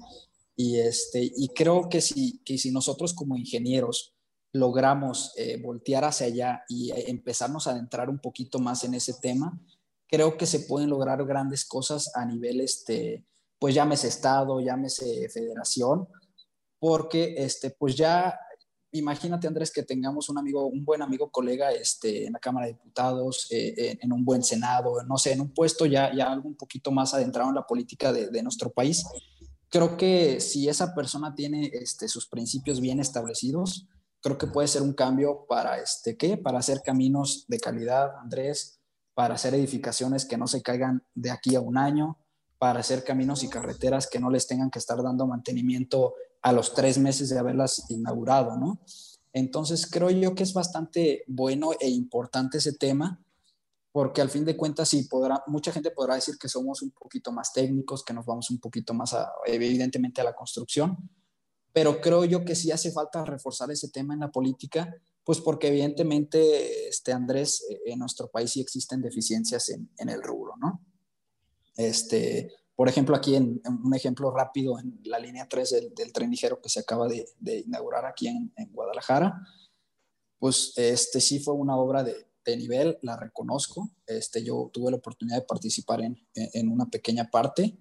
y, 0.55 0.79
este, 0.79 1.31
y 1.36 1.50
creo 1.50 1.89
que 1.89 2.01
si, 2.01 2.39
que 2.43 2.57
si 2.57 2.72
nosotros 2.72 3.13
como 3.13 3.38
ingenieros 3.38 4.13
logramos 4.53 5.33
eh, 5.36 5.60
voltear 5.62 6.05
hacia 6.05 6.27
allá 6.27 6.63
y 6.69 6.91
eh, 6.91 7.05
empezarnos 7.07 7.65
a 7.65 7.72
adentrar 7.72 8.10
un 8.10 8.19
poquito 8.19 8.60
más 8.60 8.83
en 8.83 8.93
ese 8.93 9.15
tema, 9.15 9.60
creo 10.07 10.38
que 10.38 10.45
se 10.45 10.62
pueden 10.62 10.89
lograr 10.89 11.25
grandes 11.25 11.65
cosas 11.65 12.15
a 12.15 12.24
nivel, 12.24 12.62
este, 12.62 13.25
pues 13.57 13.74
llámese 13.74 14.07
Estado, 14.07 14.60
llámese 14.60 15.27
Federación, 15.29 16.07
porque 16.79 17.33
este, 17.38 17.72
pues 17.72 17.95
ya 17.95 18.39
imagínate 18.91 19.48
Andrés 19.48 19.72
que 19.72 19.81
tengamos 19.81 20.29
un 20.29 20.38
amigo, 20.38 20.67
un 20.67 20.86
buen 20.86 21.01
amigo 21.01 21.31
colega 21.31 21.72
este, 21.72 22.27
en 22.27 22.33
la 22.33 22.39
Cámara 22.39 22.67
de 22.67 22.74
Diputados, 22.74 23.48
eh, 23.50 23.98
en 24.00 24.13
un 24.13 24.24
buen 24.24 24.43
Senado, 24.43 25.01
no 25.03 25.17
sé, 25.17 25.31
en 25.31 25.41
un 25.41 25.51
puesto 25.51 25.88
ya, 25.88 26.13
ya 26.15 26.31
algo 26.31 26.48
un 26.48 26.55
poquito 26.55 26.91
más 26.91 27.15
adentrado 27.15 27.50
en 27.50 27.55
la 27.55 27.65
política 27.65 28.13
de, 28.13 28.29
de 28.29 28.43
nuestro 28.43 28.72
país 28.72 29.03
creo 29.74 29.98
que 29.98 30.39
si 30.39 30.70
esa 30.70 30.94
persona 30.94 31.34
tiene 31.34 31.72
este, 31.74 32.08
sus 32.08 32.27
principios 32.27 32.80
bien 32.80 33.00
establecidos, 33.00 33.88
creo 34.22 34.38
que 34.38 34.46
puede 34.46 34.68
ser 34.68 34.84
un 34.84 34.94
cambio 34.94 35.48
para, 35.50 35.80
este, 35.80 36.15
¿qué? 36.15 36.38
Para 36.38 36.60
hacer 36.60 36.84
caminos 36.84 37.46
de 37.48 37.60
calidad, 37.60 38.15
Andrés, 38.18 38.80
para 39.15 39.34
hacer 39.34 39.56
edificaciones 39.56 40.25
que 40.25 40.38
no 40.38 40.46
se 40.46 40.62
caigan 40.62 41.01
de 41.15 41.32
aquí 41.32 41.56
a 41.56 41.60
un 41.60 41.80
año, 41.80 42.20
para 42.60 42.82
hacer 42.82 43.03
caminos 43.03 43.44
y 43.44 43.50
carreteras 43.50 44.08
que 44.08 44.20
no 44.20 44.30
les 44.30 44.46
tengan 44.46 44.70
que 44.70 44.77
estar 44.77 45.01
dando 45.01 45.25
mantenimiento 45.25 46.13
a 46.44 46.51
los 46.51 46.75
tres 46.75 47.00
meses 47.00 47.30
de 47.30 47.39
haberlas 47.39 47.89
inaugurado, 47.89 48.56
¿no? 48.56 48.80
Entonces 49.34 49.89
creo 49.89 50.12
yo 50.12 50.36
que 50.36 50.44
es 50.44 50.53
bastante 50.53 51.24
bueno 51.25 51.72
e 51.80 51.89
importante 51.89 52.60
ese 52.60 52.74
tema 52.74 53.25
porque 53.93 54.21
al 54.21 54.31
fin 54.31 54.43
de 54.43 54.57
cuentas 54.57 54.89
sí, 54.89 55.03
podrá, 55.03 55.43
mucha 55.45 55.71
gente 55.71 55.91
podrá 55.91 56.15
decir 56.15 56.35
que 56.39 56.50
somos 56.50 56.81
un 56.81 56.89
poquito 56.89 57.31
más 57.31 57.53
técnicos, 57.53 58.03
que 58.03 58.12
nos 58.12 58.25
vamos 58.25 58.50
un 58.50 58.59
poquito 58.59 58.95
más 58.95 59.13
a, 59.13 59.31
evidentemente 59.45 60.19
a 60.19 60.23
la 60.23 60.33
construcción, 60.33 60.97
pero 61.71 62.01
creo 62.01 62.25
yo 62.25 62.43
que 62.43 62.55
sí 62.55 62.71
hace 62.71 62.91
falta 62.91 63.23
reforzar 63.23 63.69
ese 63.69 63.89
tema 63.89 64.15
en 64.15 64.21
la 64.21 64.31
política, 64.31 64.91
pues 65.23 65.39
porque 65.41 65.67
evidentemente, 65.67 66.89
este, 66.89 67.13
Andrés, 67.13 67.63
eh, 67.69 67.81
en 67.85 68.00
nuestro 68.00 68.29
país 68.29 68.51
sí 68.51 68.62
existen 68.62 69.00
deficiencias 69.00 69.69
en, 69.69 69.88
en 70.00 70.09
el 70.09 70.23
rubro, 70.23 70.55
¿no? 70.57 70.83
Este, 71.77 72.51
por 72.75 72.89
ejemplo, 72.89 73.15
aquí 73.15 73.35
en, 73.35 73.62
un 73.83 73.93
ejemplo 73.93 74.31
rápido, 74.31 74.79
en 74.79 75.01
la 75.03 75.19
línea 75.19 75.47
3 75.47 75.69
del, 75.69 75.93
del 75.93 76.12
tren 76.12 76.31
ligero 76.31 76.59
que 76.59 76.69
se 76.69 76.79
acaba 76.79 77.07
de, 77.07 77.29
de 77.39 77.59
inaugurar 77.59 78.07
aquí 78.07 78.27
en, 78.27 78.51
en, 78.55 78.71
Guadalajara, 78.71 79.39
pues 80.39 80.73
este 80.77 81.21
sí 81.21 81.39
fue 81.39 81.53
una 81.53 81.77
obra 81.77 82.03
de, 82.03 82.33
de 82.51 82.57
nivel, 82.57 82.97
la 83.01 83.17
reconozco. 83.17 83.89
Este, 84.05 84.43
yo 84.43 84.69
tuve 84.73 84.91
la 84.91 84.97
oportunidad 84.97 85.38
de 85.38 85.45
participar 85.45 86.01
en, 86.01 86.17
en, 86.33 86.69
una 86.69 86.85
pequeña 86.85 87.29
parte 87.29 87.77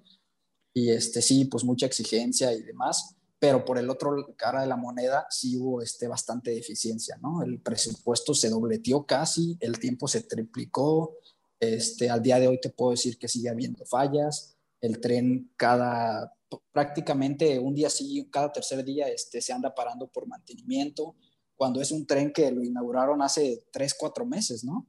y 0.75 0.91
este, 0.91 1.21
sí, 1.23 1.45
pues 1.47 1.65
mucha 1.65 1.87
exigencia 1.87 2.53
y 2.53 2.63
demás, 2.63 3.17
pero 3.39 3.65
por 3.65 3.79
el 3.79 3.91
otro 3.91 4.35
cara 4.37 4.61
de 4.61 4.67
la 4.67 4.77
moneda 4.77 5.27
sí 5.29 5.57
hubo 5.57 5.83
este, 5.83 6.07
bastante 6.09 6.53
deficiencia, 6.53 7.19
¿no? 7.21 7.43
El 7.43 7.61
presupuesto 7.61 8.35
se 8.35 8.49
dobleteó 8.49 9.05
casi, 9.05 9.57
el 9.61 9.79
tiempo 9.79 10.09
se 10.09 10.23
triplicó, 10.23 11.17
este, 11.59 12.09
al 12.09 12.23
día 12.23 12.39
de 12.39 12.49
hoy 12.49 12.61
te 12.61 12.71
puedo 12.71 12.93
decir 12.93 13.19
que 13.19 13.29
sigue 13.29 13.49
habiendo 13.49 13.85
fallas, 13.85 14.57
el 14.81 15.01
tren 15.01 15.53
cada, 15.57 16.33
prácticamente 16.73 17.59
un 17.59 17.75
día 17.75 17.91
sí, 17.91 18.29
cada 18.31 18.53
tercer 18.53 18.85
día 18.85 19.09
este, 19.09 19.41
se 19.41 19.53
anda 19.53 19.75
parando 19.75 20.09
por 20.09 20.27
mantenimiento, 20.27 21.17
cuando 21.63 21.81
es 21.81 21.93
un 21.93 22.05
tren 22.05 22.33
que 22.33 22.51
lo 22.51 22.65
inauguraron 22.65 23.23
hace 23.23 23.69
tres, 23.71 23.95
cuatro 23.97 24.27
meses, 24.27 24.65
¿no? 24.65 24.89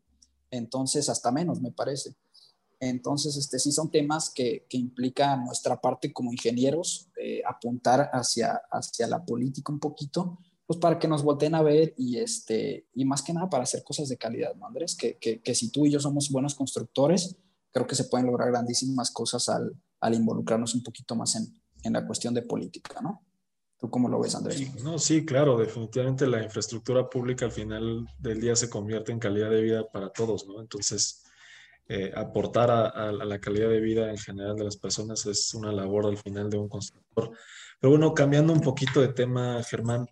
Entonces, 0.49 1.07
hasta 1.07 1.31
menos, 1.31 1.61
me 1.61 1.71
parece. 1.71 2.15
Entonces, 2.79 3.37
este, 3.37 3.59
sí 3.59 3.71
son 3.71 3.91
temas 3.91 4.31
que, 4.31 4.65
que 4.67 4.77
implican 4.77 5.45
nuestra 5.45 5.79
parte 5.79 6.11
como 6.11 6.31
ingenieros, 6.31 7.11
eh, 7.21 7.43
apuntar 7.47 8.09
hacia, 8.11 8.59
hacia 8.71 9.05
la 9.05 9.23
política 9.23 9.71
un 9.71 9.79
poquito, 9.79 10.39
pues 10.65 10.79
para 10.79 10.97
que 10.97 11.07
nos 11.07 11.21
volteen 11.21 11.53
a 11.53 11.61
ver 11.61 11.93
y, 11.95 12.17
este, 12.17 12.87
y 12.95 13.05
más 13.05 13.21
que 13.21 13.33
nada 13.33 13.51
para 13.51 13.65
hacer 13.65 13.83
cosas 13.83 14.09
de 14.09 14.17
calidad, 14.17 14.55
¿no, 14.55 14.65
Andrés? 14.65 14.95
Que, 14.95 15.19
que, 15.19 15.43
que 15.43 15.53
si 15.53 15.69
tú 15.69 15.85
y 15.85 15.91
yo 15.91 15.99
somos 15.99 16.31
buenos 16.31 16.55
constructores, 16.55 17.35
creo 17.71 17.85
que 17.85 17.93
se 17.93 18.05
pueden 18.05 18.25
lograr 18.25 18.49
grandísimas 18.49 19.11
cosas 19.11 19.47
al, 19.47 19.79
al 19.99 20.15
involucrarnos 20.15 20.73
un 20.73 20.81
poquito 20.81 21.15
más 21.15 21.35
en, 21.35 21.53
en 21.83 21.93
la 21.93 22.03
cuestión 22.07 22.33
de 22.33 22.41
política, 22.41 22.99
¿no? 22.99 23.21
¿Tú 23.83 23.89
cómo 23.89 24.07
lo 24.07 24.21
ves, 24.21 24.33
Andrés? 24.33 24.81
No, 24.81 24.97
sí, 24.97 25.25
claro, 25.25 25.57
definitivamente 25.57 26.25
la 26.25 26.41
infraestructura 26.41 27.09
pública 27.09 27.43
al 27.43 27.51
final 27.51 28.07
del 28.17 28.39
día 28.39 28.55
se 28.55 28.69
convierte 28.69 29.11
en 29.11 29.19
calidad 29.19 29.49
de 29.49 29.61
vida 29.61 29.91
para 29.91 30.09
todos, 30.09 30.47
¿no? 30.47 30.61
Entonces, 30.61 31.25
eh, 31.89 32.09
aportar 32.15 32.71
a, 32.71 32.87
a, 32.87 33.11
la 33.11 33.39
calidad 33.39 33.67
de 33.67 33.81
vida 33.81 34.09
en 34.09 34.17
general 34.17 34.55
de 34.55 34.63
las 34.63 34.77
personas 34.77 35.25
es 35.25 35.53
una 35.53 35.73
labor 35.73 36.05
al 36.05 36.15
final 36.15 36.49
de 36.49 36.59
un 36.59 36.69
constructor. 36.69 37.31
Pero 37.77 37.91
bueno, 37.91 38.13
cambiando 38.13 38.53
un 38.53 38.61
poquito 38.61 39.01
de 39.01 39.09
tema, 39.09 39.61
Germán, 39.63 40.07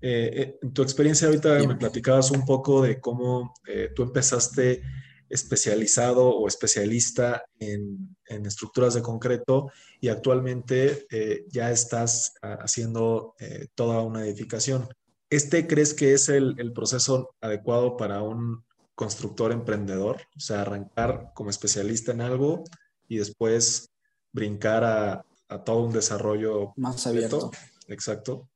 eh, 0.00 0.30
eh 0.32 0.58
en 0.62 0.72
tu 0.72 0.82
experiencia 0.82 1.26
ahorita 1.26 1.56
Bien. 1.56 1.70
me 1.70 1.76
platicabas 1.76 2.30
un 2.30 2.44
poco 2.44 2.80
de 2.80 3.00
cómo 3.00 3.54
eh, 3.66 3.90
tú 3.92 4.04
empezaste 4.04 4.82
especializado 5.28 6.28
o 6.28 6.46
especialista 6.46 7.44
en, 7.58 8.13
en, 8.28 8.46
estructuras 8.46 8.94
de 8.94 9.02
concreto 9.02 9.70
y 10.00 10.08
actualmente 10.08 11.06
eh, 11.10 11.44
ya 11.50 11.70
estás 11.70 12.34
ah, 12.42 12.58
haciendo 12.60 13.34
eh, 13.38 13.68
toda 13.74 14.02
una 14.02 14.24
edificación. 14.24 14.88
¿Este 15.30 15.66
crees 15.66 15.94
que 15.94 16.12
es 16.12 16.28
el, 16.28 16.54
el, 16.58 16.72
proceso 16.72 17.34
adecuado 17.40 17.96
para 17.96 18.22
un 18.22 18.64
constructor 18.94 19.52
emprendedor? 19.52 20.22
O 20.36 20.40
sea, 20.40 20.62
arrancar 20.62 21.32
como 21.34 21.50
especialista 21.50 22.12
en 22.12 22.20
algo 22.20 22.64
y 23.08 23.18
después 23.18 23.90
brincar 24.32 24.84
a, 24.84 25.24
a 25.48 25.64
todo 25.64 25.84
un 25.84 25.92
desarrollo 25.92 26.72
más 26.76 27.06
abierto. 27.06 27.50
exacto. 27.88 28.48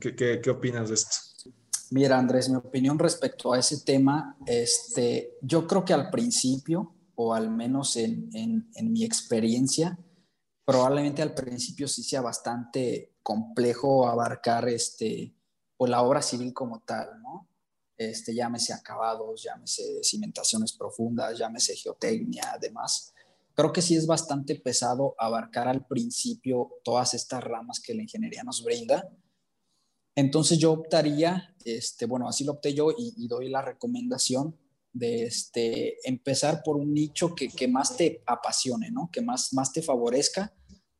¿Qué, 0.00 0.14
qué, 0.14 0.40
qué 0.40 0.50
opinas 0.50 0.88
de 0.88 0.94
esto? 0.94 1.50
Mira, 1.90 2.18
Andrés, 2.18 2.48
mi 2.48 2.56
opinión 2.56 2.98
respecto 2.98 3.52
a 3.52 3.58
ese 3.58 3.80
tema, 3.80 4.36
este, 4.46 5.34
yo 5.42 5.66
creo 5.66 5.84
que 5.84 5.92
al 5.92 6.10
principio, 6.10 6.92
o 7.16 7.34
al 7.34 7.50
menos 7.50 7.96
en, 7.96 8.30
en, 8.32 8.92
mi 8.92 9.04
experiencia, 9.04 9.98
probablemente 10.64 11.22
al 11.22 11.34
principio 11.34 11.88
sí 11.88 12.02
sea 12.02 12.20
bastante 12.20 13.16
complejo 13.22 14.08
abarcar 14.08 14.68
este, 14.68 15.34
o 15.76 15.86
la 15.86 16.02
obra 16.02 16.22
civil 16.22 16.52
como 16.52 16.80
tal, 16.80 17.20
¿no? 17.22 17.48
Este, 17.96 18.34
llámese 18.34 18.72
acabados, 18.72 19.42
llámese 19.42 20.02
cimentaciones 20.02 20.72
profundas, 20.72 21.38
llámese 21.38 21.76
geotecnia, 21.76 22.52
además. 22.52 23.12
Creo 23.54 23.72
que 23.72 23.82
sí 23.82 23.94
es 23.94 24.06
bastante 24.06 24.56
pesado 24.56 25.14
abarcar 25.16 25.68
al 25.68 25.86
principio 25.86 26.80
todas 26.82 27.14
estas 27.14 27.44
ramas 27.44 27.78
que 27.78 27.94
la 27.94 28.02
ingeniería 28.02 28.42
nos 28.42 28.64
brinda. 28.64 29.08
Entonces 30.16 30.58
yo 30.58 30.72
optaría, 30.72 31.54
este, 31.64 32.06
bueno, 32.06 32.28
así 32.28 32.44
lo 32.44 32.52
opté 32.52 32.74
yo 32.74 32.90
y 32.96 33.28
doy 33.28 33.48
la 33.48 33.62
recomendación 33.62 34.58
de 34.94 35.24
este, 35.24 35.96
empezar 36.08 36.62
por 36.62 36.76
un 36.76 36.94
nicho 36.94 37.34
que, 37.34 37.48
que, 37.48 37.68
más 37.68 37.96
te 37.96 38.22
apasione, 38.26 38.90
¿no? 38.90 39.10
Que 39.12 39.20
más, 39.20 39.52
más 39.52 39.72
te 39.72 39.82
favorezca. 39.82 40.54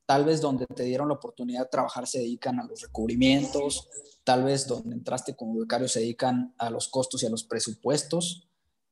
Tal 0.04 0.24
vez 0.24 0.40
donde 0.40 0.66
te 0.66 0.82
dieron 0.82 1.08
la 1.08 1.14
oportunidad 1.14 1.62
de 1.62 1.68
trabajar 1.70 2.06
se 2.06 2.18
dedican 2.18 2.58
a 2.58 2.64
los 2.64 2.82
recubrimientos, 2.82 3.88
tal 4.24 4.44
vez 4.44 4.66
donde 4.66 4.96
entraste 4.96 5.34
como 5.34 5.58
becario 5.58 5.88
se 5.88 6.00
dedican 6.00 6.54
a 6.58 6.68
los 6.68 6.88
costos 6.88 7.22
y 7.22 7.26
a 7.26 7.30
los 7.30 7.44
presupuestos. 7.44 8.48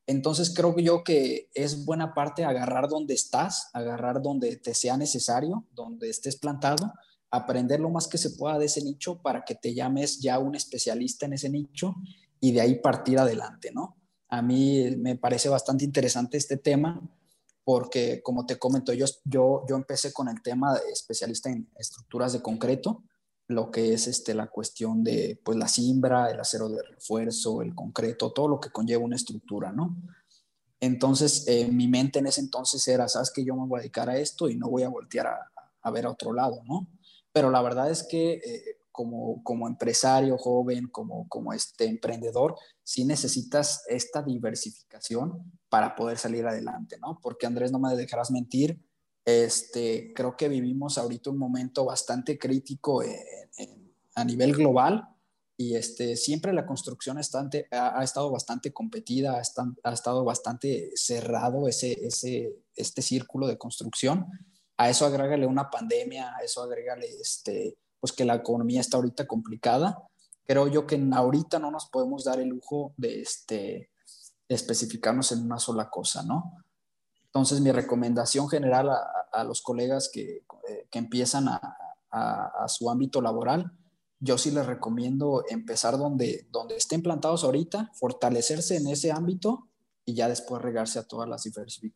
Entonces 0.07 0.55
creo 0.55 0.75
yo 0.79 1.05
que 1.05 1.51
es 1.53 1.85
buena 1.85 2.15
parte 2.15 2.45
agarrar 2.45 2.89
donde 2.89 3.15
estás, 3.15 3.71
agarrar 3.73 4.23
donde 4.23 4.57
te 4.57 4.73
sea 4.73 4.97
necesario, 4.97 5.67
donde 5.73 6.09
estés 6.09 6.37
plantado, 6.37 6.93
aprender 7.31 7.81
lo 7.81 7.91
más 7.91 8.09
que 8.09 8.19
se 8.19 8.31
pueda 8.31 8.59
de 8.59 8.67
ese 8.67 8.83
nicho 8.83 9.21
para 9.21 9.45
que 9.45 9.55
te 9.55 9.75
llames 9.75 10.21
ya 10.21 10.39
un 10.39 10.55
especialista 10.55 11.27
en 11.27 11.35
ese 11.35 11.51
nicho 11.51 11.95
y 12.41 12.53
de 12.53 12.61
ahí 12.61 12.77
partir 12.77 13.19
adelante, 13.19 13.71
¿no? 13.73 13.97
A 14.33 14.41
mí 14.41 14.97
me 14.97 15.15
parece 15.17 15.51
bastante 15.51 15.85
interesante 15.85 16.39
este 16.39 16.57
tema 16.57 16.99
porque, 17.65 18.23
como 18.23 18.47
te 18.47 18.59
comento, 18.59 18.95
yo, 18.95 19.05
yo, 19.27 19.63
yo 19.69 19.77
empecé 19.77 20.11
con 20.11 20.27
el 20.27 20.41
tema 20.41 20.73
de 20.73 20.91
especialista 20.91 21.51
en 21.51 21.69
estructuras 21.77 22.33
de 22.33 22.41
concreto, 22.41 23.05
lo 23.49 23.71
que 23.71 23.93
es 23.93 24.07
este, 24.07 24.33
la 24.33 24.47
cuestión 24.47 25.05
de 25.05 25.39
pues, 25.45 25.59
la 25.59 25.69
cimbra, 25.69 26.31
el 26.31 26.41
acero 26.41 26.71
de 26.71 26.83
refuerzo, 26.83 27.61
el 27.61 27.75
concreto, 27.75 28.33
todo 28.33 28.49
lo 28.49 28.59
que 28.59 28.71
conlleva 28.71 29.05
una 29.05 29.17
estructura, 29.17 29.71
¿no? 29.71 29.99
Entonces, 30.81 31.45
eh, 31.47 31.69
mi 31.71 31.87
mente 31.87 32.21
en 32.21 32.27
ese 32.27 32.41
entonces 32.41 32.89
era, 32.89 33.09
sabes 33.09 33.31
que 33.31 33.45
yo 33.45 33.55
me 33.55 33.67
voy 33.67 33.81
a 33.81 33.83
dedicar 33.83 34.09
a 34.09 34.17
esto 34.17 34.49
y 34.49 34.57
no 34.57 34.71
voy 34.71 34.85
a 34.85 34.89
voltear 34.89 35.27
a, 35.27 35.53
a 35.83 35.91
ver 35.91 36.07
a 36.07 36.11
otro 36.11 36.33
lado, 36.33 36.63
¿no? 36.65 36.89
Pero 37.33 37.51
la 37.51 37.61
verdad 37.61 37.91
es 37.91 38.03
que 38.03 38.33
eh, 38.33 38.79
como, 38.93 39.43
como 39.43 39.67
empresario 39.67 40.39
joven, 40.39 40.89
como, 40.89 41.29
como 41.29 41.53
este 41.53 41.87
emprendedor, 41.87 42.55
sí 42.85 43.05
necesitas 43.05 43.83
esta 43.89 44.23
diversificación 44.23 45.53
para 45.69 45.97
poder 45.97 46.19
salir 46.19 46.47
adelante, 46.47 46.99
¿no? 47.01 47.19
Porque 47.23 47.47
Andrés, 47.47 47.73
no 47.73 47.79
me 47.79 47.97
dejarás 47.97 48.31
mentir, 48.31 48.79
este, 49.25 50.13
creo 50.15 50.37
que 50.37 50.49
vivimos 50.49 50.99
ahorita 50.99 51.31
un 51.31 51.39
momento 51.39 51.85
bastante 51.85 52.39
crítico 52.39 53.03
a 54.15 54.25
nivel 54.25 54.53
global 54.53 55.09
y 55.57 55.77
este, 55.77 56.17
siempre 56.17 56.53
la 56.53 56.67
construcción 56.67 57.19
estante, 57.19 57.69
ha, 57.71 57.99
ha, 58.01 58.05
estado 58.05 58.31
bastante 58.31 58.73
competida, 58.73 59.39
ha, 59.39 59.43
ha, 59.85 59.93
estado 59.93 60.25
bastante 60.25 60.91
cerrado 60.95 61.69
ese, 61.69 61.93
ese, 62.05 62.57
este 62.75 63.03
círculo 63.03 63.47
de 63.47 63.59
construcción. 63.59 64.27
A 64.77 64.91
eso 64.91 65.07
agrégale 65.07 65.47
una 65.47 65.71
pandemia, 65.71 66.35
a 66.35 66.43
eso 66.43 66.63
agrégale 66.63 67.07
este, 67.21 67.79
pues 68.03 68.13
que 68.13 68.25
la 68.25 68.35
economía 68.35 68.81
está 68.81 68.97
ahorita 68.97 69.29
complicada. 69.29 69.97
Creo 70.45 70.67
yo 70.67 70.89
que 70.89 71.01
ahorita 71.15 71.61
no 71.61 71.71
nos 71.71 71.87
podemos 71.87 72.25
dar 72.25 72.41
el 72.41 72.49
lujo 72.49 72.95
de, 72.97 73.21
este, 73.21 73.91
especificarnos 74.49 75.31
en 75.31 75.45
una 75.45 75.61
sola 75.61 75.89
cosa, 75.89 76.25
¿no? 76.25 76.65
Entonces, 77.27 77.61
mi 77.61 77.71
recomendación 77.71 78.49
general 78.49 78.91
a, 78.91 79.45
los 79.45 79.63
colegas 79.63 80.11
que, 80.13 80.45
eh, 80.69 80.89
que 80.91 80.99
empiezan 80.99 81.47
a, 81.47 81.77
su 82.67 82.91
ámbito 82.91 83.23
laboral, 83.23 83.73
yo 84.19 84.37
sí 84.37 84.51
les 84.51 84.67
recomiendo 84.67 85.45
empezar 85.49 85.97
donde, 85.97 86.49
donde 86.51 86.77
estén 86.77 87.03
plantados 87.03 87.45
ahorita, 87.45 87.93
fortalecerse 87.95 88.77
en 88.77 88.89
ese 88.89 89.13
ámbito 89.13 89.69
y 90.05 90.15
ya 90.15 90.29
después 90.29 90.61
regarse 90.61 90.99
a 90.99 91.05
todas 91.05 91.29
las 91.29 91.49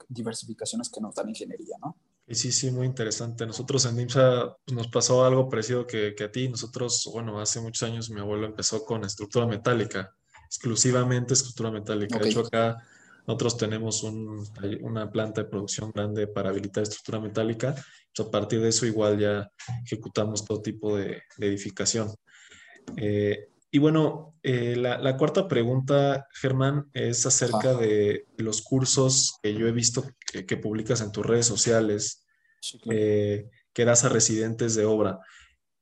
diversificaciones 0.09 0.89
que 0.89 1.01
nos 1.01 1.17
da 1.17 1.29
ingeniería, 1.29 1.77
¿no? 1.81 1.97
Y 2.29 2.35
sí, 2.35 2.51
sí, 2.51 2.71
muy 2.73 2.87
interesante. 2.87 3.47
Nosotros 3.47 3.85
en 3.87 3.97
NIMSA 3.97 4.57
pues, 4.65 4.77
nos 4.77 4.89
pasó 4.89 5.25
algo 5.25 5.49
parecido 5.49 5.87
que, 5.87 6.15
que, 6.17 6.25
a 6.25 6.33
ti. 6.33 6.49
Nosotros, 6.49 7.09
bueno, 7.13 7.41
hace 7.41 7.61
muchos 7.61 7.89
años 7.89 8.11
mi 8.11 8.21
abuelo 8.21 8.47
empezó 8.47 8.85
con 8.85 9.05
estructura 9.05 9.47
metálica, 9.47 10.13
exclusivamente 10.47 11.35
estructura 11.35 11.71
metálica. 11.71 12.17
Okay. 12.17 12.25
De 12.25 12.31
hecho, 12.31 12.47
acá 12.47 12.79
nosotros 13.27 13.57
tenemos 13.57 14.03
un, 14.03 14.45
una 14.81 15.11
planta 15.11 15.43
de 15.43 15.49
producción 15.49 15.93
grande 15.93 16.27
para 16.27 16.51
habilitar 16.51 16.83
estructura 16.83 17.21
metálica. 17.21 17.75
Pues, 17.75 18.27
a 18.27 18.31
partir 18.31 18.61
de 18.61 18.71
eso 18.71 18.87
igual 18.87 19.19
ya 19.19 19.49
ejecutamos 19.85 20.45
todo 20.45 20.61
tipo 20.61 20.97
de, 20.97 21.23
de 21.37 21.47
edificación. 21.47 22.13
Eh, 22.97 23.51
y 23.71 23.79
bueno, 23.79 24.35
eh, 24.43 24.75
la, 24.75 24.99
la, 24.99 25.17
cuarta 25.17 25.47
pregunta, 25.47 26.27
Germán, 26.33 26.89
es 26.93 27.27
acerca 27.27 27.75
de 27.75 28.27
los 28.37 28.63
cursos 28.63 29.39
que 29.43 29.55
yo 29.55 29.67
he 29.67 29.73
visto 29.73 30.05
que, 30.27 30.45
que 30.45 30.57
publicas 30.57 31.01
en 31.01 31.13
tus 31.13 31.25
redes 31.25 31.47
sociales, 31.47 32.27
sí, 32.61 32.79
claro. 32.79 32.99
eh, 33.01 33.51
que 33.73 33.85
das 33.85 34.05
a 34.05 34.09
residentes 34.09 34.75
de 34.75 34.85
obra. 34.85 35.21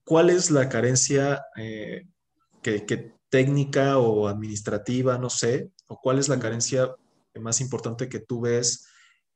¿Cuál 0.04 0.30
es 0.30 0.50
la 0.50 0.68
carencia 0.68 1.44
eh, 1.56 2.06
que, 2.62 2.84
que, 2.84 3.14
técnica 3.30 3.98
o 3.98 4.28
administrativa, 4.28 5.18
no 5.18 5.28
sé, 5.28 5.72
o 5.88 6.00
cuál 6.00 6.20
es 6.20 6.28
la 6.28 6.38
carencia 6.38 6.94
más 7.40 7.60
importante 7.60 8.08
que 8.08 8.20
tú 8.20 8.42
ves 8.42 8.86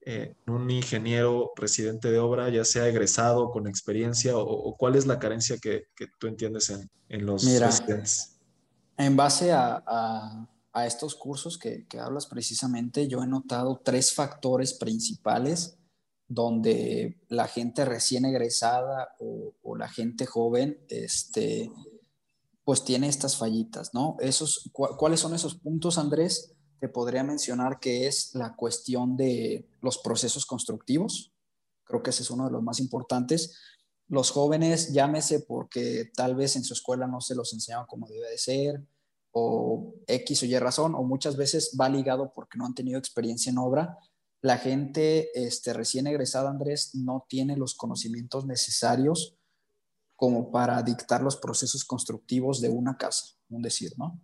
en 0.02 0.36
un 0.46 0.70
ingeniero 0.70 1.50
residente 1.56 2.08
de 2.12 2.20
obra, 2.20 2.48
ya 2.48 2.64
sea 2.64 2.86
egresado, 2.86 3.50
con 3.50 3.66
experiencia, 3.66 4.36
o, 4.36 4.42
o 4.42 4.76
cuál 4.76 4.94
es 4.94 5.04
la 5.04 5.18
carencia 5.18 5.58
que, 5.60 5.86
que 5.96 6.06
tú 6.16 6.28
entiendes 6.28 6.70
en, 6.70 6.88
en 7.08 7.26
los 7.26 7.42
Mira. 7.42 7.66
residentes? 7.66 8.38
En 8.96 9.16
base 9.16 9.50
a, 9.50 9.82
a, 9.84 10.48
a 10.72 10.86
estos 10.86 11.14
cursos 11.14 11.58
que, 11.58 11.86
que, 11.86 11.98
hablas 11.98 12.26
precisamente, 12.26 13.08
yo 13.08 13.22
he 13.22 13.26
notado 13.26 13.80
tres 13.84 14.12
factores 14.12 14.74
principales 14.74 15.78
donde 16.28 17.20
la 17.28 17.48
gente 17.48 17.84
recién 17.84 18.24
egresada 18.24 19.14
o, 19.18 19.54
la 19.76 19.88
gente 19.88 20.26
joven, 20.26 20.78
este, 20.88 21.70
pues 22.64 22.84
tiene 22.84 23.08
estas 23.08 23.36
fallitas, 23.36 23.94
¿no? 23.94 24.16
Esos, 24.18 24.68
cu 24.72 24.88
¿Cuáles 24.96 25.20
son 25.20 25.34
esos 25.34 25.54
puntos, 25.54 25.98
Andrés? 25.98 26.54
Te 26.80 26.88
podría 26.88 27.22
mencionar 27.22 27.78
que 27.78 28.06
es 28.06 28.34
la 28.34 28.56
cuestión 28.56 29.16
de 29.16 29.68
los 29.80 29.98
procesos 29.98 30.46
constructivos. 30.46 31.32
Creo 31.84 32.02
que 32.02 32.10
ese 32.10 32.22
es 32.22 32.30
uno 32.30 32.46
de 32.46 32.50
los 32.50 32.62
más 32.62 32.80
importantes 32.80 33.56
los 34.08 34.30
jóvenes, 34.30 34.92
llámese 34.92 35.40
porque 35.40 36.10
tal 36.14 36.34
vez 36.34 36.56
en 36.56 36.64
su 36.64 36.72
escuela 36.72 37.06
no 37.06 37.20
se 37.20 37.34
los 37.34 37.52
enseñaban 37.52 37.86
como 37.86 38.08
debe 38.08 38.30
de 38.30 38.38
ser, 38.38 38.82
o 39.38 39.94
X 40.06 40.42
o 40.42 40.46
Y 40.46 40.58
razón, 40.58 40.94
o 40.94 41.02
muchas 41.02 41.36
veces 41.36 41.76
va 41.80 41.88
ligado 41.88 42.32
porque 42.32 42.58
no 42.58 42.66
han 42.66 42.74
tenido 42.74 42.98
experiencia 42.98 43.50
en 43.50 43.58
obra. 43.58 43.98
La 44.40 44.58
gente 44.58 45.30
este, 45.34 45.72
recién 45.72 46.06
egresada, 46.06 46.50
Andrés, 46.50 46.94
no 46.94 47.26
tiene 47.28 47.56
los 47.56 47.74
conocimientos 47.74 48.46
necesarios 48.46 49.36
como 50.16 50.50
para 50.50 50.82
dictar 50.82 51.22
los 51.22 51.36
procesos 51.36 51.84
constructivos 51.84 52.60
de 52.60 52.68
una 52.68 52.96
casa, 52.96 53.36
un 53.50 53.62
decir, 53.62 53.92
¿no? 53.96 54.20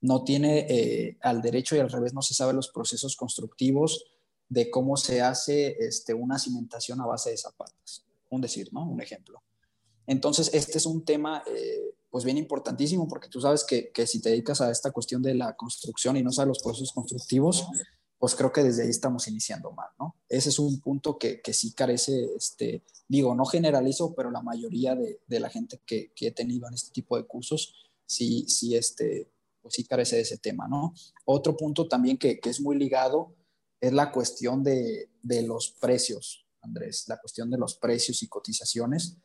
No 0.00 0.24
tiene 0.24 0.66
eh, 0.68 1.18
al 1.22 1.42
derecho 1.42 1.76
y 1.76 1.80
al 1.80 1.90
revés, 1.90 2.14
no 2.14 2.22
se 2.22 2.34
sabe 2.34 2.52
los 2.52 2.68
procesos 2.68 3.16
constructivos 3.16 4.04
de 4.48 4.70
cómo 4.70 4.96
se 4.96 5.20
hace 5.20 5.76
este, 5.78 6.14
una 6.14 6.38
cimentación 6.38 7.00
a 7.00 7.06
base 7.06 7.30
de 7.30 7.36
zapatas 7.36 8.08
un 8.30 8.40
decir, 8.40 8.72
¿no? 8.72 8.88
Un 8.88 9.00
ejemplo. 9.00 9.42
Entonces, 10.06 10.50
este 10.52 10.78
es 10.78 10.86
un 10.86 11.04
tema, 11.04 11.42
eh, 11.46 11.94
pues 12.10 12.24
bien 12.24 12.38
importantísimo, 12.38 13.06
porque 13.06 13.28
tú 13.28 13.40
sabes 13.40 13.64
que, 13.64 13.90
que, 13.92 14.06
si 14.06 14.20
te 14.20 14.30
dedicas 14.30 14.60
a 14.60 14.70
esta 14.70 14.90
cuestión 14.90 15.22
de 15.22 15.34
la 15.34 15.56
construcción 15.56 16.16
y 16.16 16.22
no 16.22 16.32
sabes 16.32 16.48
los 16.48 16.62
procesos 16.62 16.92
constructivos, 16.92 17.66
pues 18.18 18.34
creo 18.34 18.52
que 18.52 18.64
desde 18.64 18.82
ahí 18.82 18.88
estamos 18.88 19.28
iniciando 19.28 19.70
mal, 19.72 19.90
¿no? 19.98 20.16
Ese 20.28 20.48
es 20.48 20.58
un 20.58 20.80
punto 20.80 21.18
que, 21.18 21.40
que 21.40 21.52
sí 21.52 21.72
carece, 21.72 22.34
este, 22.36 22.82
digo, 23.06 23.34
no 23.34 23.44
generalizo, 23.44 24.14
pero 24.14 24.30
la 24.30 24.42
mayoría 24.42 24.94
de, 24.94 25.20
de 25.26 25.40
la 25.40 25.50
gente 25.50 25.80
que, 25.86 26.12
que, 26.14 26.28
he 26.28 26.30
tenido 26.32 26.66
en 26.66 26.74
este 26.74 26.90
tipo 26.90 27.16
de 27.16 27.24
cursos, 27.24 27.74
sí, 28.06 28.44
sí, 28.48 28.74
este, 28.74 29.30
pues 29.62 29.74
sí 29.74 29.84
carece 29.84 30.16
de 30.16 30.22
ese 30.22 30.38
tema, 30.38 30.66
¿no? 30.66 30.94
Otro 31.26 31.56
punto 31.56 31.86
también 31.86 32.18
que, 32.18 32.40
es 32.42 32.60
muy 32.60 32.76
ligado 32.76 33.34
es 33.80 33.92
la 33.92 34.10
cuestión 34.10 34.64
de, 34.64 35.10
de 35.22 35.42
los 35.42 35.70
precios, 35.80 36.44
Andrés, 36.60 37.04
la 37.06 37.18
cuestión 37.18 37.50
de 37.50 37.58
los 37.58 37.76
precios 37.76 38.22
y 38.24 38.28
cotizaciones. 38.28 39.16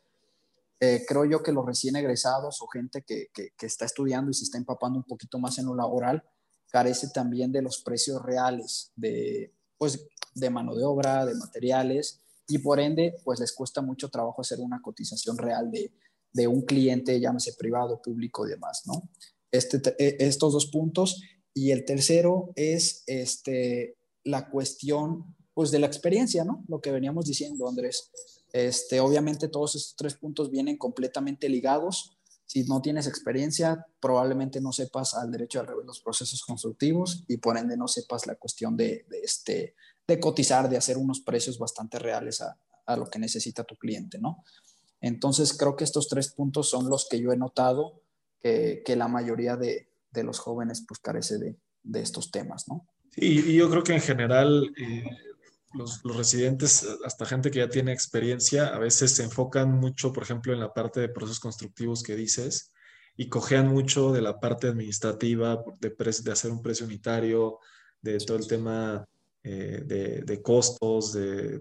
Eh, 0.80 1.04
creo 1.06 1.24
yo 1.24 1.42
que 1.42 1.52
los 1.52 1.64
recién 1.64 1.96
egresados 1.96 2.60
o 2.60 2.66
gente 2.66 3.02
que, 3.02 3.28
que, 3.32 3.50
que, 3.56 3.66
está 3.66 3.84
estudiando 3.84 4.30
y 4.30 4.34
se 4.34 4.44
está 4.44 4.58
empapando 4.58 4.98
un 4.98 5.04
poquito 5.04 5.38
más 5.38 5.58
en 5.58 5.66
lo 5.66 5.74
laboral, 5.74 6.24
carece 6.70 7.08
también 7.08 7.52
de 7.52 7.62
los 7.62 7.82
precios 7.82 8.20
reales 8.22 8.92
de, 8.96 9.54
pues, 9.78 10.06
de 10.34 10.50
mano 10.50 10.74
de 10.74 10.84
obra, 10.84 11.24
de 11.24 11.34
materiales, 11.34 12.20
y 12.46 12.58
por 12.58 12.80
ende, 12.80 13.16
pues 13.24 13.40
les 13.40 13.52
cuesta 13.52 13.80
mucho 13.80 14.10
trabajo 14.10 14.42
hacer 14.42 14.60
una 14.60 14.82
cotización 14.82 15.38
real 15.38 15.70
de, 15.70 15.92
de 16.32 16.46
un 16.46 16.62
cliente, 16.62 17.18
llámese 17.18 17.54
privado, 17.54 18.02
público 18.02 18.46
y 18.46 18.50
demás, 18.50 18.82
¿no? 18.86 19.08
Este, 19.50 19.80
e, 19.98 20.16
estos 20.26 20.52
dos 20.52 20.66
puntos. 20.66 21.22
Y 21.54 21.70
el 21.70 21.84
tercero 21.84 22.50
es 22.56 23.04
este, 23.06 23.96
la 24.24 24.50
cuestión 24.50 25.36
pues, 25.54 25.70
de 25.70 25.78
la 25.78 25.86
experiencia, 25.86 26.44
¿no? 26.44 26.64
Lo 26.68 26.80
que 26.80 26.90
veníamos 26.90 27.26
diciendo, 27.26 27.68
Andrés. 27.68 28.10
Este, 28.54 29.00
obviamente 29.00 29.48
todos 29.48 29.74
estos 29.74 29.96
tres 29.96 30.14
puntos 30.14 30.48
vienen 30.48 30.78
completamente 30.78 31.48
ligados. 31.48 32.16
Si 32.46 32.62
no 32.62 32.80
tienes 32.80 33.08
experiencia, 33.08 33.84
probablemente 33.98 34.60
no 34.60 34.70
sepas 34.70 35.14
al 35.14 35.32
derecho 35.32 35.58
al 35.58 35.66
revés 35.66 35.84
los 35.84 35.98
procesos 35.98 36.40
constructivos 36.44 37.24
y 37.26 37.38
por 37.38 37.58
ende 37.58 37.76
no 37.76 37.88
sepas 37.88 38.28
la 38.28 38.36
cuestión 38.36 38.76
de, 38.76 39.06
este, 39.24 39.74
de 40.06 40.20
cotizar, 40.20 40.68
de 40.68 40.76
hacer 40.76 40.96
unos 40.96 41.20
precios 41.20 41.58
bastante 41.58 41.98
reales 41.98 42.42
a, 42.42 42.56
lo 42.96 43.06
que 43.06 43.18
necesita 43.18 43.64
tu 43.64 43.74
cliente, 43.74 44.18
¿no? 44.20 44.44
Entonces, 45.00 45.52
creo 45.54 45.74
que 45.74 45.82
estos 45.82 46.06
tres 46.06 46.28
puntos 46.28 46.68
son 46.70 46.88
los 46.88 47.08
que 47.08 47.18
yo 47.18 47.32
he 47.32 47.36
notado 47.36 48.02
que, 48.40 48.84
la 48.96 49.08
mayoría 49.08 49.56
de, 49.56 49.88
los 50.22 50.38
jóvenes 50.38 50.84
pues 50.86 51.00
carece 51.00 51.38
de, 51.38 52.00
estos 52.00 52.30
temas. 52.30 52.66
Sí, 53.10 53.42
y 53.46 53.54
yo 53.56 53.68
creo 53.68 53.82
que 53.82 53.94
en 53.94 54.00
general 54.00 54.70
eh, 54.76 55.04
los, 55.74 56.04
los, 56.04 56.16
residentes, 56.16 56.86
hasta 57.04 57.26
gente 57.26 57.50
que 57.50 57.58
ya 57.58 57.68
tiene 57.68 57.92
experiencia, 57.92 58.68
a 58.68 58.78
veces 58.78 59.12
se 59.12 59.24
enfocan 59.24 59.72
mucho, 59.72 60.12
por 60.12 60.22
ejemplo, 60.22 60.52
en 60.52 60.60
la 60.60 60.72
parte 60.72 61.00
de 61.00 61.08
procesos 61.08 61.40
constructivos 61.40 62.02
que 62.02 62.16
dices 62.16 62.72
y 63.16 63.28
cojean 63.28 63.68
mucho 63.68 64.12
de 64.12 64.22
la 64.22 64.40
parte 64.40 64.68
administrativa, 64.68 65.62
de, 65.80 65.90
de 65.90 66.32
hacer 66.32 66.50
un 66.50 66.62
precio 66.62 66.86
unitario, 66.86 67.58
de 68.00 68.18
todo 68.18 68.36
el 68.36 68.46
tema 68.46 69.06
eh, 69.42 69.82
de, 69.84 70.22
de, 70.22 70.42
costos, 70.42 71.12
de, 71.12 71.58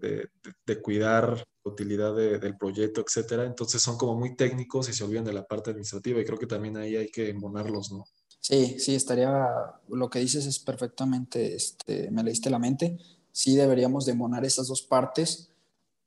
de, 0.65 0.81
cuidar 0.81 1.35
la 1.35 1.71
utilidad 1.71 2.15
del 2.15 2.57
proyecto, 2.57 3.03
etcétera. 3.05 3.45
Entonces 3.45 3.81
son 3.81 3.97
como 3.97 4.15
muy 4.15 4.35
técnicos 4.35 4.89
y 4.89 4.93
se 4.93 5.03
olvidan 5.03 5.25
de 5.25 5.33
la 5.33 5.45
parte 5.45 5.71
administrativa 5.71 6.19
y 6.19 6.25
creo 6.25 6.39
que 6.39 6.47
también 6.47 6.77
ahí 6.77 6.95
hay 6.95 7.09
que 7.09 7.29
embonarlos, 7.29 7.91
¿no? 7.91 8.05
Sí, 8.39 8.77
sí, 8.79 8.95
estaría, 8.95 9.47
lo 9.89 10.09
que 10.09 10.19
dices 10.19 10.45
es 10.45 10.59
perfectamente, 10.59 11.55
este, 11.55 12.11
me 12.11 12.23
leíste 12.23 12.49
la 12.49 12.59
mente, 12.59 12.97
sí 13.33 13.57
deberíamos 13.57 14.05
de 14.05 14.13
embonar 14.13 14.45
esas 14.45 14.67
dos 14.67 14.83
partes, 14.83 15.49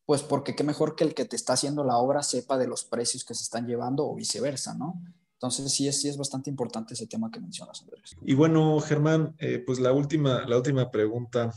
pues 0.06 0.22
porque 0.22 0.54
qué 0.54 0.64
mejor 0.64 0.94
que 0.94 1.04
el 1.04 1.12
que 1.12 1.26
te 1.26 1.36
está 1.36 1.52
haciendo 1.52 1.84
la 1.84 1.98
obra 1.98 2.22
sepa 2.22 2.56
de 2.56 2.68
los 2.68 2.84
precios 2.84 3.24
que 3.24 3.34
se 3.34 3.42
están 3.42 3.66
llevando 3.66 4.06
o 4.06 4.14
viceversa, 4.14 4.72
¿no? 4.74 5.02
Entonces 5.34 5.70
sí 5.70 5.86
es, 5.86 6.00
sí 6.00 6.08
es 6.08 6.16
bastante 6.16 6.48
importante 6.48 6.94
ese 6.94 7.06
tema 7.06 7.30
que 7.30 7.40
mencionas, 7.40 7.82
Andrés. 7.82 8.16
Y 8.22 8.34
bueno, 8.34 8.80
Germán, 8.80 9.34
eh, 9.38 9.62
pues 9.66 9.80
la 9.80 9.92
última, 9.92 10.46
la 10.46 10.56
última 10.56 10.90
pregunta. 10.90 11.52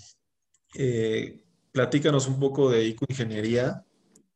Eh, 0.75 1.45
platícanos 1.71 2.27
un 2.27 2.39
poco 2.39 2.69
de 2.69 2.83
ICO 2.85 3.05
Ingeniería. 3.07 3.85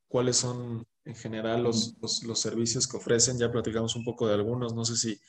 ¿Cuáles 0.07 0.37
son 0.37 0.85
en 1.03 1.15
general 1.15 1.63
los, 1.63 1.95
los, 1.99 2.23
los, 2.23 2.39
servicios 2.39 2.87
que 2.87 2.97
ofrecen? 2.97 3.37
Ya 3.37 3.51
platicamos 3.51 3.95
un 3.97 4.05
poco 4.05 4.27
de 4.27 4.35
algunos. 4.35 4.73
No 4.75 4.85
sé 4.85 4.95
si 4.95 5.19